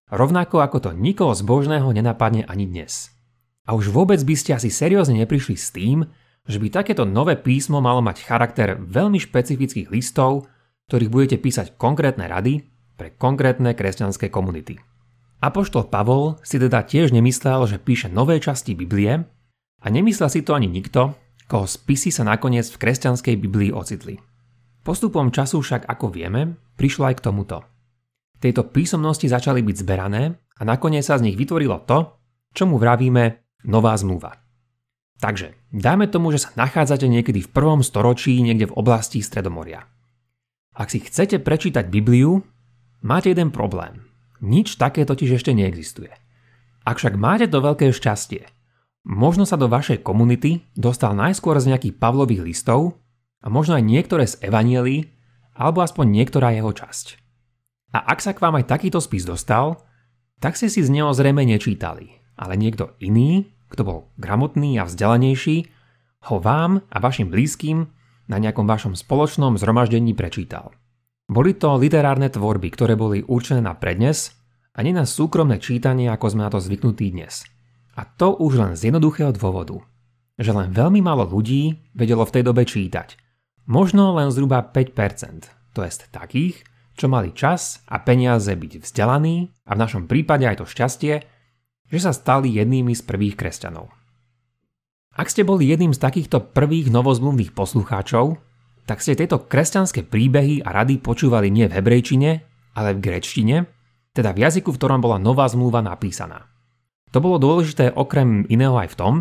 rovnako 0.09 0.65
ako 0.65 0.89
to 0.89 0.91
nikoho 0.97 1.37
zbožného 1.37 1.85
nenapadne 1.93 2.49
ani 2.49 2.65
dnes. 2.65 3.13
A 3.69 3.77
už 3.77 3.93
vôbec 3.93 4.17
by 4.25 4.33
ste 4.33 4.57
asi 4.57 4.73
seriózne 4.73 5.21
neprišli 5.21 5.53
s 5.53 5.69
tým, 5.69 6.09
že 6.45 6.57
by 6.57 6.67
takéto 6.73 7.05
nové 7.05 7.37
písmo 7.37 7.83
malo 7.83 8.01
mať 8.01 8.25
charakter 8.25 8.77
veľmi 8.77 9.21
špecifických 9.21 9.93
listov, 9.93 10.49
ktorých 10.89 11.13
budete 11.13 11.37
písať 11.39 11.77
konkrétne 11.77 12.25
rady 12.25 12.65
pre 12.97 13.13
konkrétne 13.15 13.73
kresťanské 13.73 14.29
komunity. 14.33 14.81
Apoštol 15.41 15.89
Pavol 15.89 16.37
si 16.45 16.61
teda 16.61 16.85
tiež 16.85 17.09
nemyslel, 17.09 17.65
že 17.65 17.81
píše 17.81 18.13
nové 18.13 18.37
časti 18.37 18.77
Biblie 18.77 19.25
a 19.81 19.85
nemyslel 19.89 20.29
si 20.29 20.45
to 20.45 20.53
ani 20.53 20.69
nikto, 20.69 21.17
koho 21.49 21.65
spisy 21.65 22.13
sa 22.13 22.21
nakoniec 22.21 22.69
v 22.69 22.77
kresťanskej 22.77 23.35
Biblii 23.41 23.73
ocitli. 23.73 24.21
Postupom 24.81 25.29
času 25.29 25.61
však, 25.61 25.89
ako 25.89 26.13
vieme, 26.13 26.57
prišlo 26.77 27.09
aj 27.09 27.21
k 27.21 27.25
tomuto. 27.25 27.57
Tieto 28.41 28.65
písomnosti 28.65 29.29
začali 29.29 29.61
byť 29.61 29.75
zberané 29.85 30.33
a 30.57 30.61
nakoniec 30.65 31.05
sa 31.05 31.21
z 31.21 31.29
nich 31.29 31.37
vytvorilo 31.37 31.85
to, 31.85 32.17
čo 32.53 32.65
mu 32.65 32.81
vravíme 32.81 33.45
nová 33.69 33.93
zmluva. 33.93 34.40
Takže, 35.21 35.53
dáme 35.69 36.09
tomu, 36.09 36.33
že 36.33 36.41
sa 36.41 36.49
nachádzate 36.57 37.05
niekedy 37.05 37.45
v 37.45 37.53
prvom 37.53 37.85
storočí 37.85 38.41
niekde 38.41 38.73
v 38.73 38.75
oblasti 38.75 39.21
Stredomoria. 39.21 39.85
Ak 40.73 40.89
si 40.89 40.97
chcete 40.97 41.37
prečítať 41.37 41.85
Bibliu, 41.93 42.41
máte 43.05 43.29
jeden 43.29 43.53
problém. 43.53 44.01
Nič 44.41 44.81
také 44.81 45.05
totiž 45.05 45.37
ešte 45.37 45.53
neexistuje. 45.53 46.09
Ak 46.81 46.97
však 46.97 47.21
máte 47.21 47.45
to 47.45 47.61
veľké 47.61 47.93
šťastie, 47.93 48.49
možno 49.05 49.45
sa 49.45 49.61
do 49.61 49.69
vašej 49.69 50.01
komunity 50.01 50.65
dostal 50.73 51.13
najskôr 51.13 51.61
z 51.61 51.69
nejakých 51.69 52.01
Pavlových 52.01 52.41
listov 52.41 52.97
a 53.45 53.53
možno 53.53 53.77
aj 53.77 53.85
niektoré 53.85 54.25
z 54.25 54.41
Evanielí, 54.41 55.13
alebo 55.53 55.85
aspoň 55.85 56.09
niektorá 56.09 56.49
jeho 56.57 56.73
časť. 56.73 57.21
A 57.93 58.09
ak 58.09 58.25
sa 58.25 58.33
k 58.33 58.41
vám 58.41 58.57
aj 58.57 58.65
takýto 58.65 58.97
spis 58.97 59.21
dostal, 59.29 59.85
tak 60.41 60.57
ste 60.57 60.73
si 60.73 60.81
z 60.81 60.89
neho 60.89 61.13
zrejme 61.13 61.45
nečítali, 61.45 62.17
ale 62.33 62.57
niekto 62.57 62.97
iný, 62.97 63.53
kto 63.71 63.81
bol 63.87 63.99
gramotný 64.19 64.75
a 64.77 64.85
vzdelanejší, 64.85 65.71
ho 66.29 66.37
vám 66.37 66.83
a 66.91 66.97
vašim 66.99 67.31
blízkym 67.31 67.87
na 68.27 68.37
nejakom 68.37 68.67
vašom 68.67 68.93
spoločnom 68.93 69.55
zhromaždení 69.55 70.11
prečítal. 70.13 70.75
Boli 71.31 71.55
to 71.55 71.79
literárne 71.79 72.27
tvorby, 72.27 72.67
ktoré 72.69 72.99
boli 72.99 73.23
určené 73.23 73.63
na 73.63 73.73
prednes 73.73 74.35
a 74.75 74.83
nie 74.83 74.91
na 74.91 75.07
súkromné 75.07 75.63
čítanie, 75.63 76.11
ako 76.11 76.35
sme 76.35 76.43
na 76.43 76.51
to 76.51 76.59
zvyknutí 76.59 77.15
dnes. 77.15 77.47
A 77.95 78.03
to 78.03 78.35
už 78.35 78.59
len 78.59 78.73
z 78.75 78.91
jednoduchého 78.91 79.31
dôvodu, 79.31 79.79
že 80.35 80.51
len 80.51 80.75
veľmi 80.75 80.99
málo 80.99 81.23
ľudí 81.23 81.91
vedelo 81.95 82.27
v 82.27 82.33
tej 82.35 82.43
dobe 82.43 82.67
čítať 82.67 83.31
Možno 83.69 84.17
len 84.17 84.33
zhruba 84.33 84.65
5%, 84.65 85.47
to 85.77 85.85
jest 85.85 86.09
takých, 86.09 86.65
čo 86.97 87.05
mali 87.05 87.29
čas 87.31 87.85
a 87.85 88.01
peniaze 88.01 88.49
byť 88.49 88.81
vzdelaní 88.81 89.53
a 89.69 89.77
v 89.77 89.81
našom 89.85 90.09
prípade 90.09 90.49
aj 90.49 90.59
to 90.59 90.65
šťastie, 90.65 91.23
že 91.91 91.99
sa 91.99 92.15
stali 92.15 92.55
jednými 92.55 92.95
z 92.95 93.03
prvých 93.03 93.35
kresťanov. 93.35 93.91
Ak 95.11 95.27
ste 95.27 95.43
boli 95.43 95.67
jedným 95.67 95.91
z 95.91 95.99
takýchto 95.99 96.55
prvých 96.55 96.87
novozmluvných 96.87 97.51
poslucháčov, 97.51 98.39
tak 98.87 99.03
ste 99.03 99.19
tieto 99.19 99.43
kresťanské 99.43 100.07
príbehy 100.07 100.63
a 100.63 100.71
rady 100.71 101.03
počúvali 101.03 101.51
nie 101.51 101.67
v 101.67 101.75
hebrejčine, 101.77 102.31
ale 102.73 102.95
v 102.95 103.03
grečtine, 103.03 103.67
teda 104.15 104.31
v 104.31 104.47
jazyku, 104.47 104.71
v 104.71 104.79
ktorom 104.79 105.03
bola 105.03 105.19
nová 105.19 105.45
zmluva 105.51 105.83
napísaná. 105.83 106.47
To 107.11 107.19
bolo 107.19 107.43
dôležité 107.43 107.91
okrem 107.91 108.47
iného 108.47 108.79
aj 108.79 108.95
v 108.95 108.99
tom, 108.99 109.13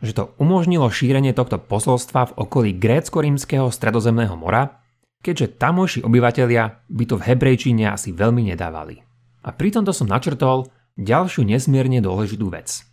že 0.00 0.16
to 0.16 0.32
umožnilo 0.40 0.88
šírenie 0.88 1.36
tohto 1.36 1.60
posolstva 1.60 2.32
v 2.32 2.36
okolí 2.40 2.70
grécko-rímskeho 2.76 3.68
stredozemného 3.68 4.36
mora, 4.36 4.80
keďže 5.20 5.56
tamojší 5.60 6.00
obyvatelia 6.04 6.80
by 6.88 7.04
to 7.08 7.16
v 7.20 7.26
hebrejčine 7.32 7.88
asi 7.88 8.12
veľmi 8.12 8.52
nedávali. 8.52 9.00
A 9.44 9.52
pri 9.52 9.68
tomto 9.72 9.92
som 9.92 10.08
načrtol 10.08 10.68
ďalšiu 10.96 11.44
nesmierne 11.44 12.00
dôležitú 12.00 12.48
vec. 12.52 12.84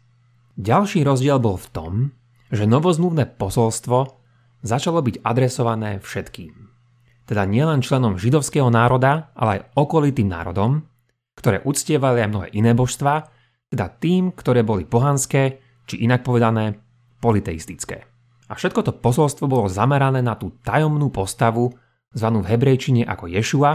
Ďalší 0.59 1.01
rozdiel 1.01 1.39
bol 1.41 1.57
v 1.57 1.67
tom, 1.73 1.93
že 2.53 2.69
novozmluvné 2.69 3.39
posolstvo 3.39 4.21
začalo 4.61 5.01
byť 5.01 5.25
adresované 5.25 5.97
všetkým. 5.99 6.69
Teda 7.23 7.47
nielen 7.47 7.81
členom 7.81 8.19
židovského 8.19 8.67
národa, 8.67 9.31
ale 9.33 9.59
aj 9.59 9.79
okolitým 9.79 10.29
národom, 10.29 10.85
ktoré 11.33 11.63
uctievali 11.65 12.21
aj 12.21 12.29
mnohé 12.29 12.47
iné 12.53 12.71
božstva, 12.77 13.31
teda 13.73 13.89
tým, 13.89 14.35
ktoré 14.35 14.61
boli 14.61 14.85
pohanské, 14.85 15.63
či 15.89 16.05
inak 16.05 16.21
povedané, 16.21 16.77
politeistické. 17.17 18.05
A 18.51 18.53
všetko 18.53 18.85
to 18.85 18.93
posolstvo 18.93 19.49
bolo 19.49 19.65
zamerané 19.71 20.21
na 20.21 20.37
tú 20.37 20.53
tajomnú 20.61 21.09
postavu, 21.09 21.73
zvanú 22.13 22.45
v 22.45 22.53
hebrejčine 22.53 23.01
ako 23.07 23.31
Ješua, 23.31 23.71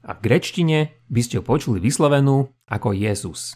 a 0.00 0.16
v 0.16 0.22
grečtine 0.24 0.96
by 1.12 1.20
ste 1.20 1.40
ho 1.40 1.44
počuli 1.44 1.76
vyslovenú 1.76 2.48
ako 2.64 2.96
Jezus. 2.96 3.52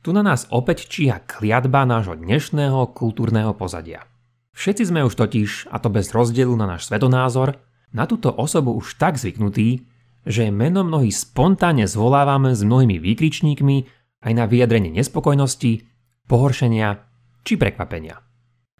Tu 0.00 0.16
na 0.16 0.24
nás 0.24 0.48
opäť 0.48 0.88
číha 0.88 1.20
kliatba 1.28 1.84
nášho 1.84 2.16
dnešného 2.16 2.96
kultúrneho 2.96 3.52
pozadia. 3.52 4.08
Všetci 4.56 4.88
sme 4.88 5.04
už 5.04 5.12
totiž, 5.12 5.68
a 5.68 5.76
to 5.76 5.92
bez 5.92 6.16
rozdielu 6.16 6.56
na 6.56 6.64
náš 6.64 6.88
svetonázor, 6.88 7.60
na 7.92 8.08
túto 8.08 8.32
osobu 8.32 8.72
už 8.80 8.96
tak 8.96 9.20
zvyknutí, 9.20 9.84
že 10.24 10.48
meno 10.48 10.88
mnohí 10.88 11.12
spontánne 11.12 11.84
zvolávame 11.84 12.56
s 12.56 12.64
mnohými 12.64 12.96
výkričníkmi 12.96 13.76
aj 14.24 14.32
na 14.32 14.48
vyjadrenie 14.48 14.88
nespokojnosti, 14.88 15.84
pohoršenia 16.32 17.04
či 17.44 17.60
prekvapenia. 17.60 18.24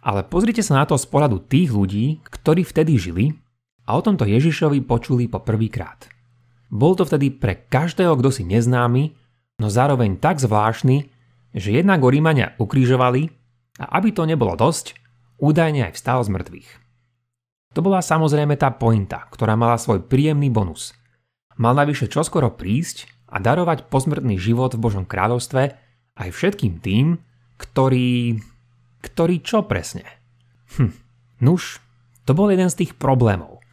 Ale 0.00 0.24
pozrite 0.24 0.64
sa 0.64 0.80
na 0.80 0.88
to 0.88 0.96
z 0.96 1.04
pohľadu 1.04 1.44
tých 1.52 1.68
ľudí, 1.68 2.24
ktorí 2.32 2.64
vtedy 2.64 2.96
žili 2.96 3.36
a 3.84 3.92
o 3.92 4.00
tomto 4.00 4.24
Ježišovi 4.24 4.80
počuli 4.88 5.28
po 5.28 5.44
prvýkrát. 5.44 6.00
Bol 6.72 6.96
to 6.96 7.04
vtedy 7.04 7.28
pre 7.28 7.68
každého, 7.68 8.16
kto 8.16 8.32
si 8.32 8.48
neznámy, 8.48 9.19
no 9.60 9.68
zároveň 9.68 10.16
tak 10.16 10.40
zvláštny, 10.40 11.12
že 11.52 11.76
jednak 11.76 12.00
go 12.00 12.08
Rímania 12.08 12.56
ukrižovali 12.56 13.28
a 13.76 14.00
aby 14.00 14.16
to 14.16 14.24
nebolo 14.24 14.56
dosť, 14.56 14.96
údajne 15.36 15.92
aj 15.92 16.00
vstal 16.00 16.24
z 16.24 16.32
mŕtvych. 16.32 16.68
To 17.76 17.80
bola 17.84 18.02
samozrejme 18.02 18.56
tá 18.56 18.72
pointa, 18.72 19.28
ktorá 19.30 19.54
mala 19.54 19.78
svoj 19.78 20.02
príjemný 20.08 20.50
bonus. 20.50 20.96
Mal 21.60 21.76
navyše 21.76 22.08
čoskoro 22.08 22.56
prísť 22.56 23.06
a 23.30 23.38
darovať 23.38 23.86
posmrtný 23.92 24.40
život 24.40 24.74
v 24.74 24.82
Božom 24.82 25.04
kráľovstve 25.06 25.62
aj 26.18 26.28
všetkým 26.32 26.82
tým, 26.82 27.20
ktorí 27.60 28.40
ktorý 29.00 29.40
čo 29.40 29.64
presne? 29.64 30.04
Hm, 30.76 30.92
nuž, 31.40 31.80
to 32.28 32.36
bol 32.36 32.52
jeden 32.52 32.68
z 32.68 32.84
tých 32.84 32.92
problémov. 33.00 33.64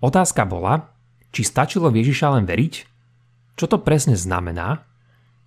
Otázka 0.00 0.48
bola, 0.48 0.96
či 1.30 1.44
stačilo 1.44 1.92
Ježiša 1.92 2.40
len 2.40 2.48
veriť, 2.48 2.74
čo 3.60 3.68
to 3.68 3.76
presne 3.84 4.16
znamená, 4.16 4.88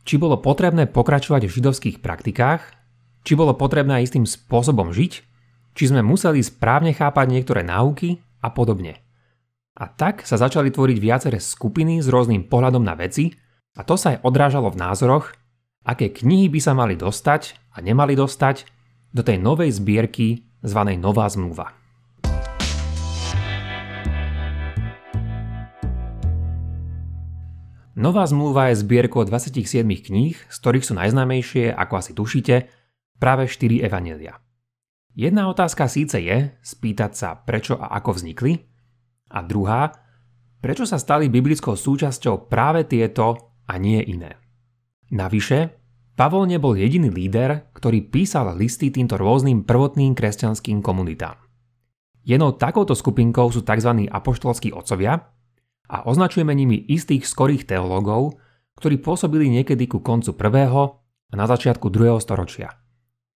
či 0.04 0.20
bolo 0.20 0.40
potrebné 0.40 0.88
pokračovať 0.88 1.48
v 1.48 1.56
židovských 1.60 1.98
praktikách, 2.04 2.62
či 3.24 3.34
bolo 3.40 3.56
potrebné 3.56 4.04
istým 4.04 4.28
spôsobom 4.28 4.92
žiť, 4.92 5.14
či 5.74 5.84
sme 5.90 6.04
museli 6.04 6.44
správne 6.44 6.92
chápať 6.92 7.26
niektoré 7.32 7.64
náuky 7.64 8.20
a 8.44 8.52
podobne. 8.52 9.00
A 9.74 9.90
tak 9.90 10.22
sa 10.28 10.38
začali 10.38 10.70
tvoriť 10.70 10.98
viaceré 11.02 11.42
skupiny 11.42 12.04
s 12.04 12.12
rôznym 12.12 12.46
pohľadom 12.46 12.84
na 12.86 12.94
veci 12.94 13.34
a 13.74 13.82
to 13.82 13.98
sa 13.98 14.14
aj 14.14 14.22
odrážalo 14.22 14.70
v 14.70 14.80
názoroch, 14.80 15.34
aké 15.82 16.14
knihy 16.14 16.48
by 16.54 16.60
sa 16.62 16.78
mali 16.78 16.94
dostať 16.94 17.74
a 17.74 17.82
nemali 17.82 18.14
dostať 18.14 18.70
do 19.10 19.26
tej 19.26 19.42
novej 19.42 19.74
zbierky 19.74 20.46
zvanej 20.62 21.02
Nová 21.02 21.26
zmluva. 21.26 21.83
Nová 27.94 28.26
zmluva 28.26 28.74
je 28.74 28.82
zbierkou 28.82 29.22
27 29.22 29.86
kníh, 29.86 30.34
z 30.34 30.58
ktorých 30.58 30.86
sú 30.86 30.98
najznámejšie, 30.98 31.70
ako 31.78 31.94
asi 32.02 32.12
tušíte, 32.18 32.56
práve 33.22 33.46
4 33.46 33.86
evanelia. 33.86 34.42
Jedna 35.14 35.46
otázka 35.46 35.86
síce 35.86 36.18
je 36.18 36.58
spýtať 36.66 37.12
sa, 37.14 37.38
prečo 37.38 37.78
a 37.78 37.94
ako 37.94 38.18
vznikli, 38.18 38.66
a 39.30 39.46
druhá, 39.46 39.94
prečo 40.58 40.90
sa 40.90 40.98
stali 40.98 41.30
biblickou 41.30 41.78
súčasťou 41.78 42.50
práve 42.50 42.90
tieto 42.90 43.54
a 43.70 43.78
nie 43.78 44.02
iné. 44.02 44.42
Navyše, 45.14 45.84
Pavol 46.14 46.50
nebol 46.50 46.78
jediný 46.78 47.10
líder, 47.10 47.74
ktorý 47.74 48.10
písal 48.10 48.54
listy 48.58 48.94
týmto 48.94 49.18
rôznym 49.18 49.66
prvotným 49.66 50.14
kresťanským 50.14 50.82
komunitám. 50.86 51.42
Jednou 52.26 52.54
takouto 52.54 52.94
skupinkou 52.94 53.50
sú 53.50 53.66
tzv. 53.66 54.10
apoštolskí 54.10 54.70
otcovia 54.74 55.34
a 55.94 56.10
označujeme 56.10 56.50
nimi 56.58 56.82
istých 56.90 57.30
skorých 57.30 57.70
teológov, 57.70 58.42
ktorí 58.82 58.98
pôsobili 58.98 59.54
niekedy 59.54 59.86
ku 59.86 60.02
koncu 60.02 60.34
prvého 60.34 61.06
a 61.30 61.34
na 61.38 61.46
začiatku 61.46 61.94
druhého 61.94 62.18
storočia. 62.18 62.74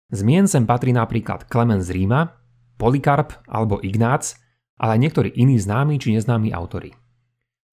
Zmien 0.10 0.50
sem 0.50 0.66
patrí 0.66 0.90
napríklad 0.90 1.46
Klement 1.46 1.86
z 1.86 1.94
Ríma, 1.94 2.34
Polikarp 2.82 3.46
alebo 3.46 3.78
Ignác, 3.86 4.42
ale 4.82 4.98
aj 4.98 5.02
niektorí 5.06 5.30
iní 5.38 5.62
známi 5.62 6.02
či 6.02 6.18
neznámi 6.18 6.50
autory. 6.50 6.98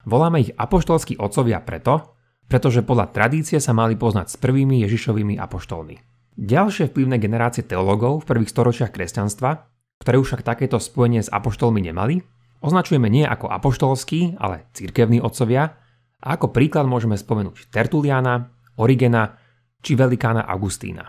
Voláme 0.05 0.45
ich 0.45 0.53
apoštolskí 0.53 1.17
otcovia 1.17 1.65
preto, 1.65 2.13
pretože 2.45 2.85
podľa 2.85 3.09
tradície 3.09 3.57
sa 3.57 3.73
mali 3.73 3.97
poznať 3.97 4.37
s 4.37 4.37
prvými 4.37 4.85
Ježišovými 4.85 5.41
apoštolmi. 5.41 5.97
Ďalšie 6.37 6.93
vplyvné 6.93 7.17
generácie 7.17 7.65
teológov 7.65 8.21
v 8.21 8.27
prvých 8.29 8.53
storočiach 8.53 8.93
kresťanstva, 8.93 9.65
ktoré 9.97 10.21
už 10.21 10.27
však 10.29 10.45
takéto 10.45 10.77
spojenie 10.77 11.25
s 11.25 11.31
apoštolmi 11.31 11.81
nemali, 11.81 12.21
označujeme 12.65 13.05
nie 13.07 13.21
ako 13.21 13.47
apoštolskí, 13.53 14.41
ale 14.41 14.65
cirkevní 14.73 15.21
otcovia 15.21 15.77
a 16.17 16.27
ako 16.33 16.49
príklad 16.49 16.89
môžeme 16.89 17.13
spomenúť 17.13 17.69
Tertuliana, 17.69 18.49
Origena 18.81 19.37
či 19.85 19.93
velikána 19.93 20.43
Augustína. 20.49 21.05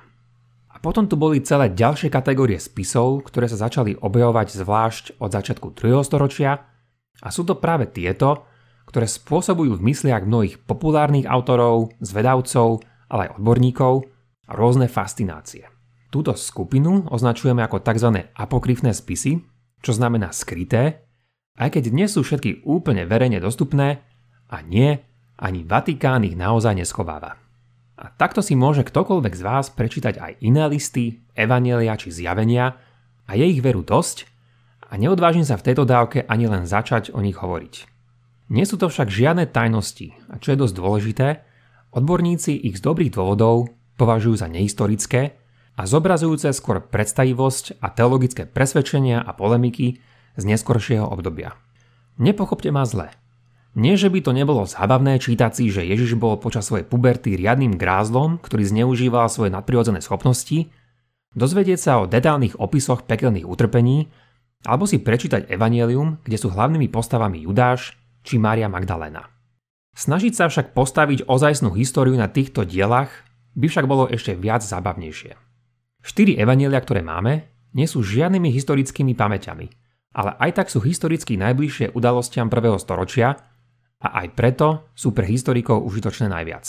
A 0.71 0.77
potom 0.77 1.09
tu 1.09 1.17
boli 1.17 1.41
celé 1.41 1.73
ďalšie 1.73 2.13
kategórie 2.13 2.61
spisov, 2.61 3.25
ktoré 3.25 3.49
sa 3.49 3.57
začali 3.57 3.97
objavovať 3.97 4.61
zvlášť 4.61 5.05
od 5.17 5.33
začiatku 5.33 5.73
3. 5.73 6.05
storočia 6.05 6.69
a 7.25 7.29
sú 7.33 7.49
to 7.49 7.57
práve 7.57 7.89
tieto, 7.89 8.45
ktoré 8.85 9.09
spôsobujú 9.09 9.81
v 9.81 9.87
mysliach 9.89 10.29
mnohých 10.29 10.63
populárnych 10.69 11.25
autorov, 11.25 11.97
zvedavcov, 12.05 12.85
ale 13.09 13.33
aj 13.33 13.41
odborníkov 13.41 14.05
rôzne 14.53 14.87
fascinácie. 14.87 15.67
Túto 16.13 16.37
skupinu 16.37 17.09
označujeme 17.09 17.65
ako 17.65 17.83
tzv. 17.83 18.31
apokryfné 18.37 18.95
spisy 18.95 19.43
čo 19.87 19.95
znamená 19.95 20.35
skryté, 20.35 21.06
aj 21.57 21.69
keď 21.77 21.85
dnes 21.93 22.13
sú 22.13 22.25
všetky 22.25 22.65
úplne 22.69 23.09
verejne 23.09 23.41
dostupné 23.41 24.05
a 24.53 24.61
nie, 24.61 25.01
ani 25.37 25.65
Vatikán 25.65 26.25
ich 26.25 26.37
naozaj 26.37 26.77
neschováva. 26.77 27.41
A 27.97 28.13
takto 28.13 28.45
si 28.45 28.53
môže 28.53 28.85
ktokoľvek 28.85 29.35
z 29.35 29.43
vás 29.43 29.73
prečítať 29.73 30.21
aj 30.21 30.33
iné 30.45 30.69
listy, 30.69 31.25
evanielia 31.33 31.97
či 31.97 32.13
zjavenia 32.13 32.77
a 33.25 33.31
je 33.33 33.45
ich 33.49 33.65
veru 33.65 33.81
dosť 33.81 34.29
a 34.93 35.01
neodvážim 35.01 35.49
sa 35.49 35.57
v 35.57 35.73
tejto 35.73 35.89
dávke 35.89 36.29
ani 36.29 36.45
len 36.45 36.69
začať 36.69 37.17
o 37.17 37.25
nich 37.25 37.41
hovoriť. 37.41 37.75
Nie 38.53 38.69
sú 38.69 38.79
to 38.79 38.93
však 38.93 39.09
žiadne 39.11 39.49
tajnosti 39.49 40.13
a 40.29 40.37
čo 40.39 40.55
je 40.55 40.61
dosť 40.61 40.75
dôležité, 40.77 41.29
odborníci 41.97 42.53
ich 42.53 42.79
z 42.79 42.85
dobrých 42.85 43.17
dôvodov 43.17 43.73
považujú 43.97 44.45
za 44.45 44.47
nehistorické 44.47 45.41
a 45.77 45.83
zobrazujúce 45.89 46.53
skôr 46.53 46.85
predstavivosť 46.85 47.81
a 47.81 47.91
teologické 47.91 48.45
presvedčenia 48.45 49.25
a 49.25 49.33
polemiky 49.33 49.99
z 50.37 50.43
neskoršieho 50.45 51.05
obdobia. 51.05 51.57
Nepochopte 52.17 52.73
ma 52.73 52.85
zle. 52.85 53.13
Nie, 53.77 54.01
že 54.01 54.09
by 54.09 54.25
to 54.25 54.33
nebolo 54.33 54.65
zábavné 54.65 55.21
čítať 55.21 55.53
si, 55.53 55.69
že 55.69 55.85
Ježiš 55.85 56.17
bol 56.17 56.41
počas 56.41 56.65
svojej 56.65 56.89
puberty 56.89 57.37
riadným 57.37 57.77
grázlom, 57.77 58.41
ktorý 58.41 58.65
zneužíval 58.65 59.29
svoje 59.29 59.53
nadprirodzené 59.53 60.01
schopnosti, 60.01 60.73
dozvedieť 61.37 61.77
sa 61.77 61.93
o 62.01 62.09
detálnych 62.09 62.57
opisoch 62.57 63.05
pekelných 63.05 63.45
utrpení, 63.45 64.09
alebo 64.65 64.89
si 64.89 64.97
prečítať 64.97 65.53
Evangelium, 65.53 66.25
kde 66.25 66.41
sú 66.41 66.49
hlavnými 66.49 66.89
postavami 66.89 67.45
Judáš 67.45 68.01
či 68.25 68.41
Mária 68.41 68.73
Magdalena. 68.73 69.29
Snažiť 69.93 70.33
sa 70.33 70.49
však 70.49 70.73
postaviť 70.73 71.29
ozajstnú 71.29 71.77
históriu 71.77 72.17
na 72.17 72.33
týchto 72.33 72.65
dielach 72.65 73.13
by 73.57 73.69
však 73.69 73.85
bolo 73.85 74.09
ešte 74.09 74.33
viac 74.37 74.65
zábavnejšie. 74.65 75.37
Štyri 76.01 76.37
evanielia, 76.41 76.81
ktoré 76.81 77.05
máme, 77.05 77.49
nie 77.77 77.85
sú 77.85 78.01
žiadnymi 78.01 78.49
historickými 78.53 79.13
pamäťami, 79.13 79.86
ale 80.17 80.33
aj 80.41 80.51
tak 80.57 80.67
sú 80.73 80.81
historicky 80.81 81.37
najbližšie 81.37 81.93
udalostiam 81.93 82.49
prvého 82.49 82.81
storočia 82.81 83.37
a 84.01 84.25
aj 84.25 84.33
preto 84.33 84.89
sú 84.97 85.13
pre 85.13 85.29
historikov 85.29 85.85
užitočné 85.85 86.33
najviac. 86.33 86.65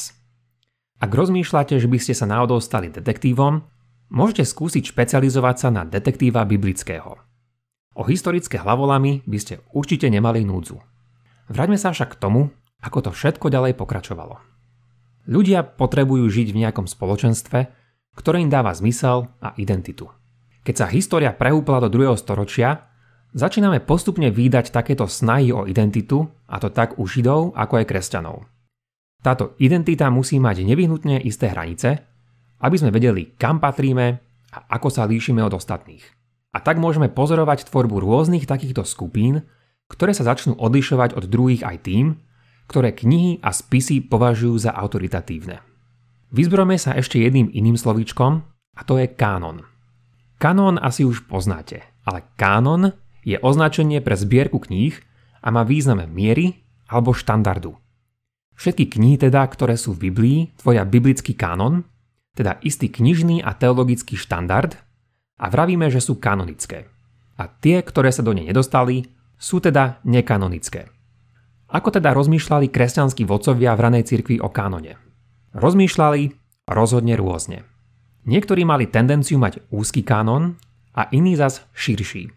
Ak 0.99 1.11
rozmýšľate, 1.13 1.79
že 1.79 1.87
by 1.87 1.97
ste 2.01 2.11
sa 2.11 2.27
náhodou 2.27 2.59
stali 2.59 2.91
detektívom, 2.91 3.63
môžete 4.11 4.43
skúsiť 4.43 4.91
špecializovať 4.91 5.55
sa 5.55 5.69
na 5.71 5.87
detektíva 5.87 6.43
biblického. 6.43 7.15
O 7.97 8.03
historické 8.03 8.59
hlavolamy 8.59 9.23
by 9.23 9.37
ste 9.39 9.63
určite 9.71 10.11
nemali 10.11 10.43
núdzu. 10.43 10.83
Vráťme 11.47 11.79
sa 11.79 11.95
však 11.95 12.17
k 12.17 12.19
tomu, 12.19 12.51
ako 12.83 13.09
to 13.09 13.11
všetko 13.15 13.47
ďalej 13.47 13.73
pokračovalo. 13.79 14.43
Ľudia 15.27 15.63
potrebujú 15.63 16.27
žiť 16.27 16.51
v 16.51 16.59
nejakom 16.67 16.87
spoločenstve, 16.87 17.59
ktoré 18.15 18.37
im 18.43 18.51
dáva 18.51 18.73
zmysel 18.75 19.31
a 19.39 19.53
identitu. 19.55 20.09
Keď 20.63 20.75
sa 20.75 20.87
história 20.91 21.31
prehúpla 21.31 21.83
do 21.83 21.89
2. 21.91 22.15
storočia, 22.19 22.86
začíname 23.37 23.85
postupne 23.85 24.33
výdať 24.33 24.73
takéto 24.73 25.05
snahy 25.05 25.53
o 25.53 25.69
identitu, 25.69 26.25
a 26.49 26.57
to 26.57 26.73
tak 26.73 26.97
u 26.97 27.05
Židov 27.05 27.53
ako 27.53 27.73
aj 27.79 27.85
kresťanov. 27.85 28.49
Táto 29.21 29.53
identita 29.61 30.09
musí 30.09 30.41
mať 30.41 30.65
nevyhnutne 30.65 31.21
isté 31.21 31.53
hranice, 31.53 32.01
aby 32.57 32.75
sme 32.77 32.89
vedeli, 32.89 33.37
kam 33.37 33.61
patríme 33.61 34.07
a 34.53 34.57
ako 34.73 34.89
sa 34.89 35.05
líšime 35.05 35.45
od 35.45 35.53
ostatných. 35.53 36.01
A 36.55 36.63
tak 36.63 36.81
môžeme 36.81 37.11
pozorovať 37.11 37.69
tvorbu 37.69 38.01
rôznych 38.01 38.49
takýchto 38.49 38.81
skupín, 38.81 39.45
ktoré 39.91 40.17
sa 40.17 40.25
začnú 40.25 40.57
odlišovať 40.57 41.13
od 41.13 41.29
druhých 41.29 41.61
aj 41.61 41.77
tým, 41.85 42.17
ktoré 42.67 42.91
knihy 42.91 43.39
a 43.45 43.53
spisy 43.53 44.03
považujú 44.03 44.67
za 44.67 44.71
autoritatívne. 44.73 45.63
Vyzbrojme 46.33 46.75
sa 46.75 46.91
ešte 46.97 47.23
jedným 47.23 47.47
iným 47.53 47.79
slovíčkom 47.79 48.43
a 48.75 48.81
to 48.83 48.99
je 48.99 49.07
kánon. 49.07 49.63
Kanón 50.37 50.75
asi 50.75 51.07
už 51.07 51.25
poznáte, 51.25 51.87
ale 52.03 52.27
kánon 52.35 52.91
je 53.27 53.35
označenie 53.43 53.99
pre 53.99 54.15
zbierku 54.15 54.63
kníh 54.63 54.95
a 55.43 55.51
má 55.51 55.67
význam 55.67 55.99
miery 56.07 56.63
alebo 56.87 57.11
štandardu. 57.11 57.75
Všetky 58.55 58.87
knihy 58.95 59.19
teda, 59.19 59.43
ktoré 59.51 59.75
sú 59.75 59.91
v 59.91 60.09
Biblii, 60.09 60.39
tvoja 60.55 60.87
biblický 60.87 61.35
kánon, 61.35 61.83
teda 62.39 62.57
istý 62.63 62.87
knižný 62.87 63.43
a 63.43 63.51
teologický 63.51 64.15
štandard 64.15 64.79
a 65.37 65.45
vravíme, 65.51 65.91
že 65.91 65.99
sú 65.99 66.17
kanonické. 66.17 66.87
A 67.37 67.51
tie, 67.51 67.83
ktoré 67.83 68.09
sa 68.09 68.23
do 68.23 68.31
nej 68.33 68.47
nedostali, 68.49 69.11
sú 69.37 69.61
teda 69.61 70.01
nekanonické. 70.07 70.89
Ako 71.67 71.93
teda 71.93 72.15
rozmýšľali 72.15 72.71
kresťanskí 72.71 73.27
vodcovia 73.27 73.75
v 73.75 73.83
ranej 73.83 74.07
cirkvi 74.07 74.39
o 74.39 74.49
kánone? 74.49 74.97
Rozmýšľali 75.53 76.21
rozhodne 76.65 77.13
rôzne. 77.19 77.67
Niektorí 78.25 78.63
mali 78.63 78.87
tendenciu 78.89 79.37
mať 79.37 79.61
úzky 79.69 80.01
kanon 80.01 80.57
a 80.95 81.11
iný 81.11 81.37
zas 81.37 81.67
širší. 81.75 82.36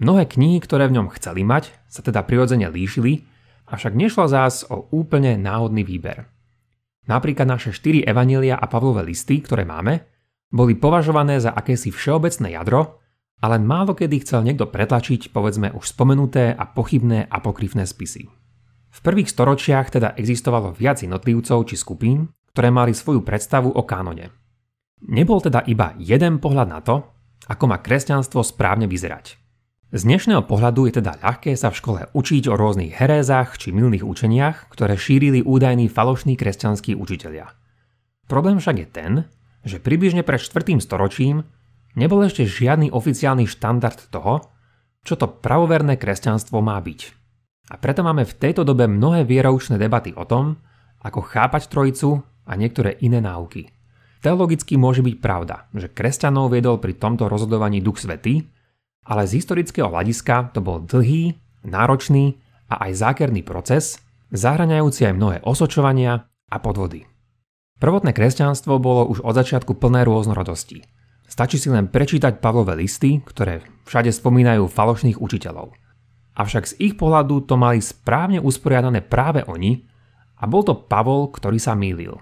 Mnohé 0.00 0.24
knihy, 0.24 0.64
ktoré 0.64 0.88
v 0.88 0.96
ňom 0.96 1.12
chceli 1.20 1.44
mať, 1.44 1.76
sa 1.84 2.00
teda 2.00 2.24
prirodzene 2.24 2.72
líšili, 2.72 3.28
avšak 3.68 3.92
nešlo 3.92 4.24
zás 4.32 4.64
o 4.64 4.88
úplne 4.96 5.36
náhodný 5.36 5.84
výber. 5.84 6.24
Napríklad 7.04 7.44
naše 7.44 7.70
štyri 7.76 8.00
evanília 8.00 8.56
a 8.56 8.64
Pavlové 8.64 9.04
listy, 9.04 9.44
ktoré 9.44 9.68
máme, 9.68 10.08
boli 10.48 10.74
považované 10.74 11.38
za 11.38 11.52
akési 11.52 11.92
všeobecné 11.92 12.56
jadro, 12.56 13.00
ale 13.40 13.56
len 13.56 13.64
málo 13.64 13.96
kedy 13.96 14.24
chcel 14.24 14.44
niekto 14.44 14.68
pretlačiť 14.68 15.32
povedzme 15.32 15.72
už 15.72 15.84
spomenuté 15.84 16.52
a 16.52 16.64
pochybné 16.68 17.28
apokryfné 17.28 17.84
spisy. 17.88 18.28
V 18.90 18.98
prvých 19.00 19.30
storočiach 19.32 19.86
teda 19.88 20.18
existovalo 20.18 20.74
viac 20.74 21.00
jednotlivcov 21.00 21.70
či 21.70 21.76
skupín, 21.78 22.28
ktoré 22.52 22.68
mali 22.74 22.92
svoju 22.92 23.22
predstavu 23.22 23.70
o 23.70 23.82
kánone. 23.86 24.34
Nebol 25.08 25.40
teda 25.40 25.64
iba 25.64 25.96
jeden 25.96 26.42
pohľad 26.42 26.68
na 26.68 26.80
to, 26.84 27.00
ako 27.48 27.64
má 27.70 27.80
kresťanstvo 27.80 28.44
správne 28.44 28.84
vyzerať. 28.84 29.39
Z 29.90 30.06
dnešného 30.06 30.46
pohľadu 30.46 30.86
je 30.86 31.02
teda 31.02 31.18
ľahké 31.18 31.58
sa 31.58 31.74
v 31.74 31.78
škole 31.82 32.00
učiť 32.14 32.46
o 32.46 32.54
rôznych 32.54 32.94
herézach 32.94 33.58
či 33.58 33.74
milných 33.74 34.06
učeniach, 34.06 34.70
ktoré 34.70 34.94
šírili 34.94 35.42
údajní 35.42 35.90
falošní 35.90 36.38
kresťanskí 36.38 36.94
učitelia. 36.94 37.50
Problém 38.30 38.62
však 38.62 38.76
je 38.78 38.86
ten, 38.86 39.12
že 39.66 39.82
približne 39.82 40.22
pred 40.22 40.38
4. 40.38 40.78
storočím 40.78 41.42
nebol 41.98 42.22
ešte 42.22 42.46
žiadny 42.46 42.94
oficiálny 42.94 43.50
štandard 43.50 43.98
toho, 44.14 44.46
čo 45.02 45.18
to 45.18 45.26
pravoverné 45.26 45.98
kresťanstvo 45.98 46.62
má 46.62 46.78
byť. 46.78 47.00
A 47.74 47.82
preto 47.82 48.06
máme 48.06 48.22
v 48.22 48.36
tejto 48.38 48.62
dobe 48.62 48.86
mnohé 48.86 49.26
vieroučné 49.26 49.74
debaty 49.74 50.14
o 50.14 50.22
tom, 50.22 50.62
ako 51.02 51.18
chápať 51.18 51.66
trojicu 51.66 52.22
a 52.46 52.52
niektoré 52.54 52.94
iné 53.02 53.18
náuky. 53.18 53.66
Teologicky 54.22 54.78
môže 54.78 55.02
byť 55.02 55.18
pravda, 55.18 55.66
že 55.74 55.90
kresťanov 55.90 56.54
viedol 56.54 56.78
pri 56.78 56.94
tomto 56.94 57.26
rozhodovaní 57.26 57.82
Duch 57.82 57.98
Svetý, 57.98 58.46
ale 59.06 59.28
z 59.28 59.40
historického 59.40 59.88
hľadiska 59.88 60.52
to 60.52 60.60
bol 60.60 60.82
dlhý, 60.84 61.36
náročný 61.64 62.40
a 62.70 62.88
aj 62.88 63.00
zákerný 63.00 63.42
proces, 63.42 63.98
zahraňajúci 64.30 65.10
aj 65.10 65.14
mnohé 65.16 65.38
osočovania 65.42 66.26
a 66.26 66.56
podvody. 66.62 67.06
Prvotné 67.80 68.12
kresťanstvo 68.12 68.76
bolo 68.76 69.08
už 69.08 69.24
od 69.24 69.34
začiatku 69.34 69.80
plné 69.80 70.04
rôznorodosti. 70.04 70.84
Stačí 71.24 71.56
si 71.56 71.72
len 71.72 71.88
prečítať 71.88 72.42
Pavlové 72.42 72.76
listy, 72.76 73.22
ktoré 73.24 73.64
všade 73.88 74.12
spomínajú 74.12 74.68
falošných 74.68 75.16
učiteľov. 75.16 75.72
Avšak 76.36 76.64
z 76.68 76.76
ich 76.78 76.94
pohľadu 77.00 77.48
to 77.48 77.54
mali 77.56 77.80
správne 77.80 78.42
usporiadané 78.42 79.00
práve 79.00 79.46
oni 79.46 79.86
a 80.40 80.44
bol 80.44 80.60
to 80.60 80.76
Pavol, 80.76 81.32
ktorý 81.32 81.56
sa 81.56 81.72
mýlil. 81.72 82.16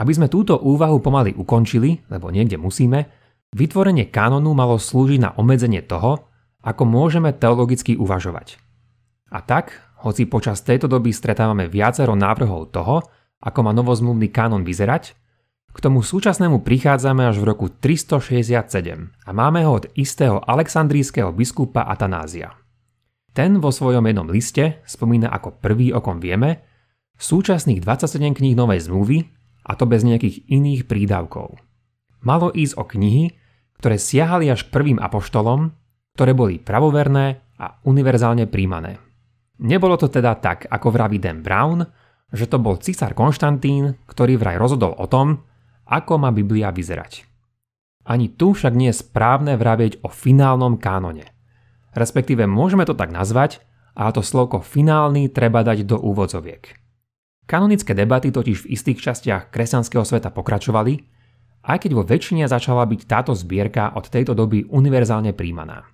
Aby 0.00 0.12
sme 0.16 0.32
túto 0.32 0.56
úvahu 0.56 1.02
pomaly 1.02 1.36
ukončili, 1.36 2.00
lebo 2.08 2.32
niekde 2.32 2.56
musíme, 2.56 3.19
vytvorenie 3.54 4.08
kanonu 4.08 4.54
malo 4.54 4.78
slúžiť 4.78 5.20
na 5.20 5.30
obmedzenie 5.34 5.82
toho, 5.82 6.30
ako 6.60 6.82
môžeme 6.84 7.32
teologicky 7.32 7.96
uvažovať. 7.96 8.60
A 9.30 9.40
tak, 9.40 9.72
hoci 10.02 10.26
počas 10.26 10.60
tejto 10.66 10.90
doby 10.90 11.14
stretávame 11.14 11.70
viacero 11.70 12.18
návrhov 12.18 12.74
toho, 12.74 13.04
ako 13.40 13.58
má 13.64 13.72
novozmluvný 13.72 14.28
kanon 14.28 14.66
vyzerať, 14.66 15.16
k 15.70 15.78
tomu 15.78 16.02
súčasnému 16.02 16.66
prichádzame 16.66 17.30
až 17.30 17.38
v 17.38 17.54
roku 17.54 17.70
367 17.70 19.14
a 19.22 19.30
máme 19.30 19.62
ho 19.62 19.78
od 19.78 19.86
istého 19.94 20.42
alexandrijského 20.42 21.30
biskupa 21.30 21.86
Atanázia. 21.86 22.58
Ten 23.30 23.62
vo 23.62 23.70
svojom 23.70 24.02
jednom 24.02 24.26
liste 24.26 24.82
spomína 24.82 25.30
ako 25.30 25.62
prvý, 25.62 25.94
o 25.94 26.02
kom 26.02 26.18
vieme, 26.18 26.66
súčasných 27.22 27.86
27 27.86 28.34
kníh 28.34 28.58
Novej 28.58 28.90
zmluvy 28.90 29.30
a 29.62 29.78
to 29.78 29.86
bez 29.86 30.02
nejakých 30.02 30.50
iných 30.50 30.90
prídavkov. 30.90 31.69
Malo 32.26 32.52
ísť 32.52 32.74
o 32.76 32.84
knihy, 32.84 33.32
ktoré 33.80 33.96
siahali 33.96 34.52
až 34.52 34.68
k 34.68 34.72
prvým 34.72 34.98
apoštolom, 35.00 35.72
ktoré 36.16 36.36
boli 36.36 36.60
pravoverné 36.60 37.40
a 37.56 37.80
univerzálne 37.88 38.44
príjmané. 38.48 39.00
Nebolo 39.60 39.96
to 40.00 40.08
teda 40.08 40.36
tak, 40.40 40.68
ako 40.68 40.88
vraví 40.92 41.20
Dan 41.20 41.44
Brown, 41.44 41.84
že 42.32 42.48
to 42.48 42.60
bol 42.60 42.80
cisár 42.80 43.12
Konštantín, 43.12 43.96
ktorý 44.08 44.40
vraj 44.40 44.56
rozhodol 44.56 44.96
o 44.96 45.06
tom, 45.08 45.44
ako 45.88 46.20
má 46.20 46.32
Biblia 46.32 46.72
vyzerať. 46.72 47.26
Ani 48.08 48.32
tu 48.32 48.56
však 48.56 48.72
nie 48.72 48.92
je 48.92 49.00
správne 49.00 49.60
vravieť 49.60 50.00
o 50.04 50.08
finálnom 50.08 50.80
kánone– 50.80 51.28
respektíve 51.94 52.46
môžeme 52.46 52.86
to 52.86 52.94
tak 52.94 53.10
nazvať, 53.10 53.62
a 53.98 54.08
to 54.14 54.22
slovko 54.22 54.62
finálny 54.62 55.28
treba 55.28 55.66
dať 55.66 55.82
do 55.84 55.98
úvodzoviek. 55.98 56.78
Kanonické 57.50 57.92
debaty 57.92 58.30
totiž 58.30 58.64
v 58.64 58.70
istých 58.78 59.02
častiach 59.02 59.50
kresťanského 59.50 60.06
sveta 60.06 60.30
pokračovali, 60.30 61.02
aj 61.64 61.86
keď 61.86 61.90
vo 61.96 62.04
väčšine 62.04 62.48
začala 62.48 62.84
byť 62.88 63.00
táto 63.04 63.32
zbierka 63.36 63.92
od 63.92 64.08
tejto 64.08 64.32
doby 64.32 64.64
univerzálne 64.68 65.36
príjmaná. 65.36 65.84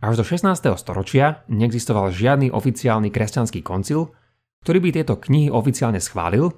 Až 0.00 0.20
do 0.20 0.24
16. 0.28 0.52
storočia 0.76 1.44
neexistoval 1.48 2.12
žiadny 2.12 2.52
oficiálny 2.52 3.08
kresťanský 3.08 3.64
koncil, 3.64 4.12
ktorý 4.60 4.78
by 4.84 4.90
tieto 4.92 5.16
knihy 5.16 5.48
oficiálne 5.48 6.00
schválil, 6.00 6.52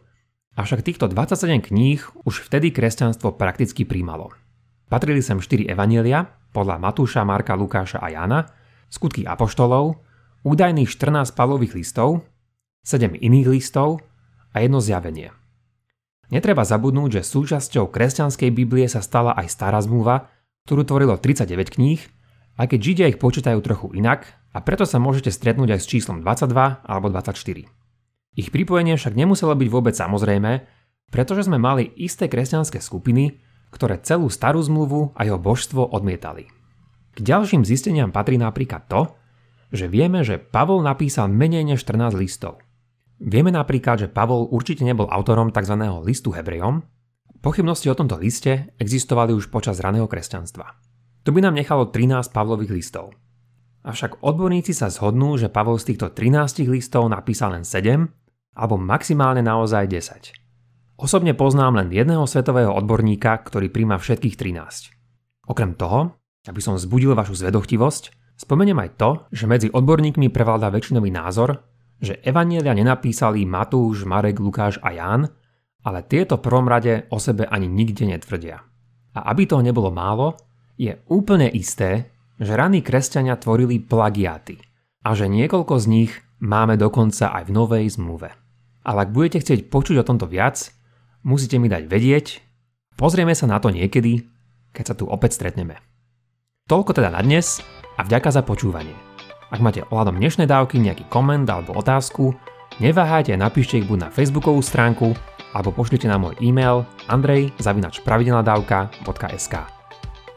avšak 0.59 0.83
týchto 0.83 1.07
27 1.07 1.71
kníh 1.71 2.03
už 2.27 2.51
vtedy 2.51 2.75
kresťanstvo 2.75 3.39
prakticky 3.39 3.87
príjmalo. 3.87 4.35
Patrili 4.91 5.23
sem 5.23 5.39
4 5.39 5.71
evanielia 5.71 6.27
podľa 6.51 6.81
Matúša, 6.83 7.23
Marka, 7.23 7.55
Lukáša 7.55 8.03
a 8.03 8.09
Jána, 8.11 8.49
skutky 8.89 9.23
apoštolov, 9.23 10.01
údajných 10.43 10.89
14 10.89 11.37
Pavlových 11.37 11.77
listov, 11.77 12.25
7 12.83 13.13
iných 13.13 13.47
listov 13.53 14.03
a 14.51 14.65
jedno 14.65 14.81
zjavenie. 14.81 15.31
Netreba 16.29 16.65
zabudnúť, 16.65 17.21
že 17.21 17.29
súčasťou 17.29 17.89
kresťanskej 17.89 18.53
Biblie 18.53 18.85
sa 18.87 19.01
stala 19.01 19.33
aj 19.33 19.49
stará 19.49 19.81
zmluva, 19.81 20.29
ktorú 20.69 20.85
tvorilo 20.85 21.17
39 21.17 21.77
kníh 21.77 22.01
aj 22.59 22.67
keď 22.75 22.79
Židia 22.83 23.07
ich 23.09 23.23
počítajú 23.23 23.59
trochu 23.63 23.95
inak 23.95 24.27
a 24.51 24.59
preto 24.61 24.83
sa 24.83 24.99
môžete 24.99 25.31
stretnúť 25.31 25.79
aj 25.79 25.81
s 25.81 25.87
číslom 25.87 26.27
22 26.27 26.83
alebo 26.83 27.07
24. 27.09 27.71
Ich 28.35 28.51
pripojenie 28.51 28.99
však 28.99 29.15
nemuselo 29.15 29.55
byť 29.55 29.69
vôbec 29.71 29.95
samozrejme, 29.95 30.67
pretože 31.15 31.47
sme 31.47 31.57
mali 31.57 31.89
isté 31.97 32.27
kresťanské 32.27 32.83
skupiny, 32.83 33.39
ktoré 33.71 34.03
celú 34.03 34.27
starú 34.29 34.59
zmluvu 34.61 35.15
a 35.15 35.25
jeho 35.25 35.39
božstvo 35.39 35.87
odmietali. 35.95 36.51
K 37.15 37.19
ďalším 37.23 37.63
zisteniam 37.63 38.11
patrí 38.11 38.37
napríklad 38.37 38.91
to, 38.91 39.15
že 39.71 39.87
vieme, 39.87 40.27
že 40.27 40.43
Pavol 40.43 40.83
napísal 40.83 41.31
menej 41.31 41.63
než 41.63 41.87
14 41.87 42.19
listov. 42.19 42.59
Vieme 43.19 43.51
napríklad, 43.51 44.07
že 44.07 44.09
Pavol 44.09 44.47
určite 44.55 44.87
nebol 44.87 45.11
autorom 45.11 45.51
tzv. 45.51 45.75
listu 46.07 46.31
Hebrejom. 46.31 46.87
Pochybnosti 47.43 47.91
o 47.91 47.99
tomto 47.99 48.19
liste 48.19 48.75
existovali 48.79 49.35
už 49.35 49.51
počas 49.51 49.83
raného 49.83 50.07
kresťanstva. 50.07 50.79
To 51.27 51.35
by 51.35 51.43
nám 51.43 51.59
nechalo 51.59 51.91
13 51.91 52.31
Pavlových 52.31 52.73
listov. 52.73 53.15
Avšak 53.83 54.23
odborníci 54.23 54.71
sa 54.75 54.91
zhodnú, 54.91 55.35
že 55.39 55.51
Pavol 55.51 55.79
z 55.83 55.95
týchto 55.95 56.15
13 56.15 56.67
listov 56.71 57.11
napísal 57.11 57.59
len 57.59 57.67
7 57.67 58.07
alebo 58.59 58.75
maximálne 58.75 59.43
naozaj 59.43 59.87
10. 59.87 60.99
Osobne 60.99 61.31
poznám 61.35 61.79
len 61.79 61.95
jedného 61.95 62.27
svetového 62.27 62.75
odborníka, 62.75 63.39
ktorý 63.47 63.71
príjma 63.71 64.03
všetkých 64.03 64.35
13. 64.35 65.47
Okrem 65.47 65.79
toho, 65.79 66.19
aby 66.47 66.59
som 66.59 66.75
vzbudil 66.75 67.15
vašu 67.15 67.39
zvedochtivosť, 67.39 68.35
spomeniem 68.35 68.79
aj 68.83 68.91
to, 68.99 69.11
že 69.31 69.47
medzi 69.47 69.69
odborníkmi 69.71 70.27
prevláda 70.35 70.75
väčšinový 70.75 71.15
názor, 71.15 71.68
že 71.99 72.23
Evanielia 72.23 72.75
nenapísali 72.75 73.43
Matúš, 73.43 74.07
Marek, 74.07 74.39
Lukáš 74.39 74.79
a 74.83 74.95
Ján, 74.95 75.27
ale 75.83 76.07
tieto 76.07 76.39
prvom 76.39 76.67
rade 76.67 77.07
o 77.11 77.19
sebe 77.19 77.47
ani 77.47 77.67
nikde 77.67 78.07
netvrdia. 78.07 78.63
A 79.15 79.35
aby 79.35 79.47
toho 79.47 79.63
nebolo 79.63 79.91
málo, 79.91 80.39
je 80.79 80.95
úplne 81.11 81.51
isté, 81.51 82.15
že 82.39 82.55
raní 82.55 82.87
kresťania 82.87 83.35
tvorili 83.35 83.83
plagiáty 83.83 84.63
a 85.03 85.15
že 85.19 85.27
niekoľko 85.27 85.75
z 85.83 85.87
nich 85.91 86.13
máme 86.39 86.79
dokonca 86.79 87.35
aj 87.35 87.51
v 87.51 87.55
Novej 87.55 87.85
zmluve. 87.99 88.31
Ale 88.87 88.99
ak 89.05 89.11
budete 89.11 89.43
chcieť 89.43 89.67
počuť 89.69 90.01
o 90.01 90.07
tomto 90.07 90.31
viac, 90.31 90.71
musíte 91.27 91.59
mi 91.59 91.67
dať 91.67 91.91
vedieť. 91.91 92.27
Pozrieme 92.95 93.35
sa 93.35 93.51
na 93.51 93.59
to 93.59 93.75
niekedy, 93.75 94.27
keď 94.71 94.85
sa 94.87 94.95
tu 94.95 95.11
opäť 95.11 95.35
stretneme. 95.35 95.83
Toľko 96.71 96.95
teda 96.95 97.11
na 97.11 97.21
dnes 97.25 97.59
a 97.99 98.07
vďaka 98.07 98.31
za 98.31 98.43
počúvanie. 98.47 99.08
Ak 99.49 99.65
máte 99.65 99.81
ohľadom 99.89 100.21
dnešnej 100.21 100.45
dávky 100.45 100.77
nejaký 100.77 101.09
koment 101.09 101.49
alebo 101.49 101.73
otázku, 101.77 102.37
neváhajte 102.85 103.33
a 103.33 103.41
napíšte 103.41 103.81
ich 103.81 103.89
buď 103.89 103.99
na 104.07 104.09
facebookovú 104.13 104.61
stránku 104.61 105.17
alebo 105.57 105.73
pošlite 105.73 106.05
na 106.05 106.21
môj 106.21 106.37
e-mail 106.45 106.85
andrej.pravidelnadavka.sk 107.09 109.79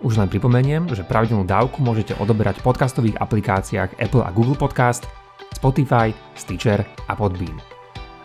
už 0.01 0.17
len 0.17 0.29
pripomeniem, 0.29 0.89
že 0.91 1.05
pravidelnú 1.05 1.45
dávku 1.45 1.81
môžete 1.85 2.17
odoberať 2.17 2.61
v 2.61 2.73
podcastových 2.73 3.19
aplikáciách 3.21 4.01
Apple 4.01 4.25
a 4.25 4.33
Google 4.33 4.57
Podcast, 4.57 5.05
Spotify, 5.53 6.09
Stitcher 6.33 6.81
a 7.05 7.13
Podbean. 7.13 7.61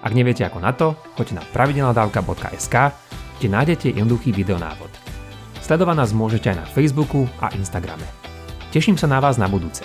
Ak 0.01 0.17
neviete 0.17 0.49
ako 0.49 0.59
na 0.61 0.73
to, 0.73 0.97
choďte 1.17 1.37
na 1.37 1.45
pravidelnadavka.sk, 1.53 2.77
kde 3.37 3.49
nájdete 3.53 3.89
jednoduchý 3.93 4.33
videonávod. 4.33 4.89
Sledovať 5.61 5.97
nás 5.99 6.17
môžete 6.17 6.55
aj 6.55 6.65
na 6.65 6.67
Facebooku 6.67 7.29
a 7.43 7.53
Instagrame. 7.53 8.07
Teším 8.73 8.97
sa 8.97 9.11
na 9.11 9.21
vás 9.21 9.37
na 9.37 9.51
budúce. 9.51 9.85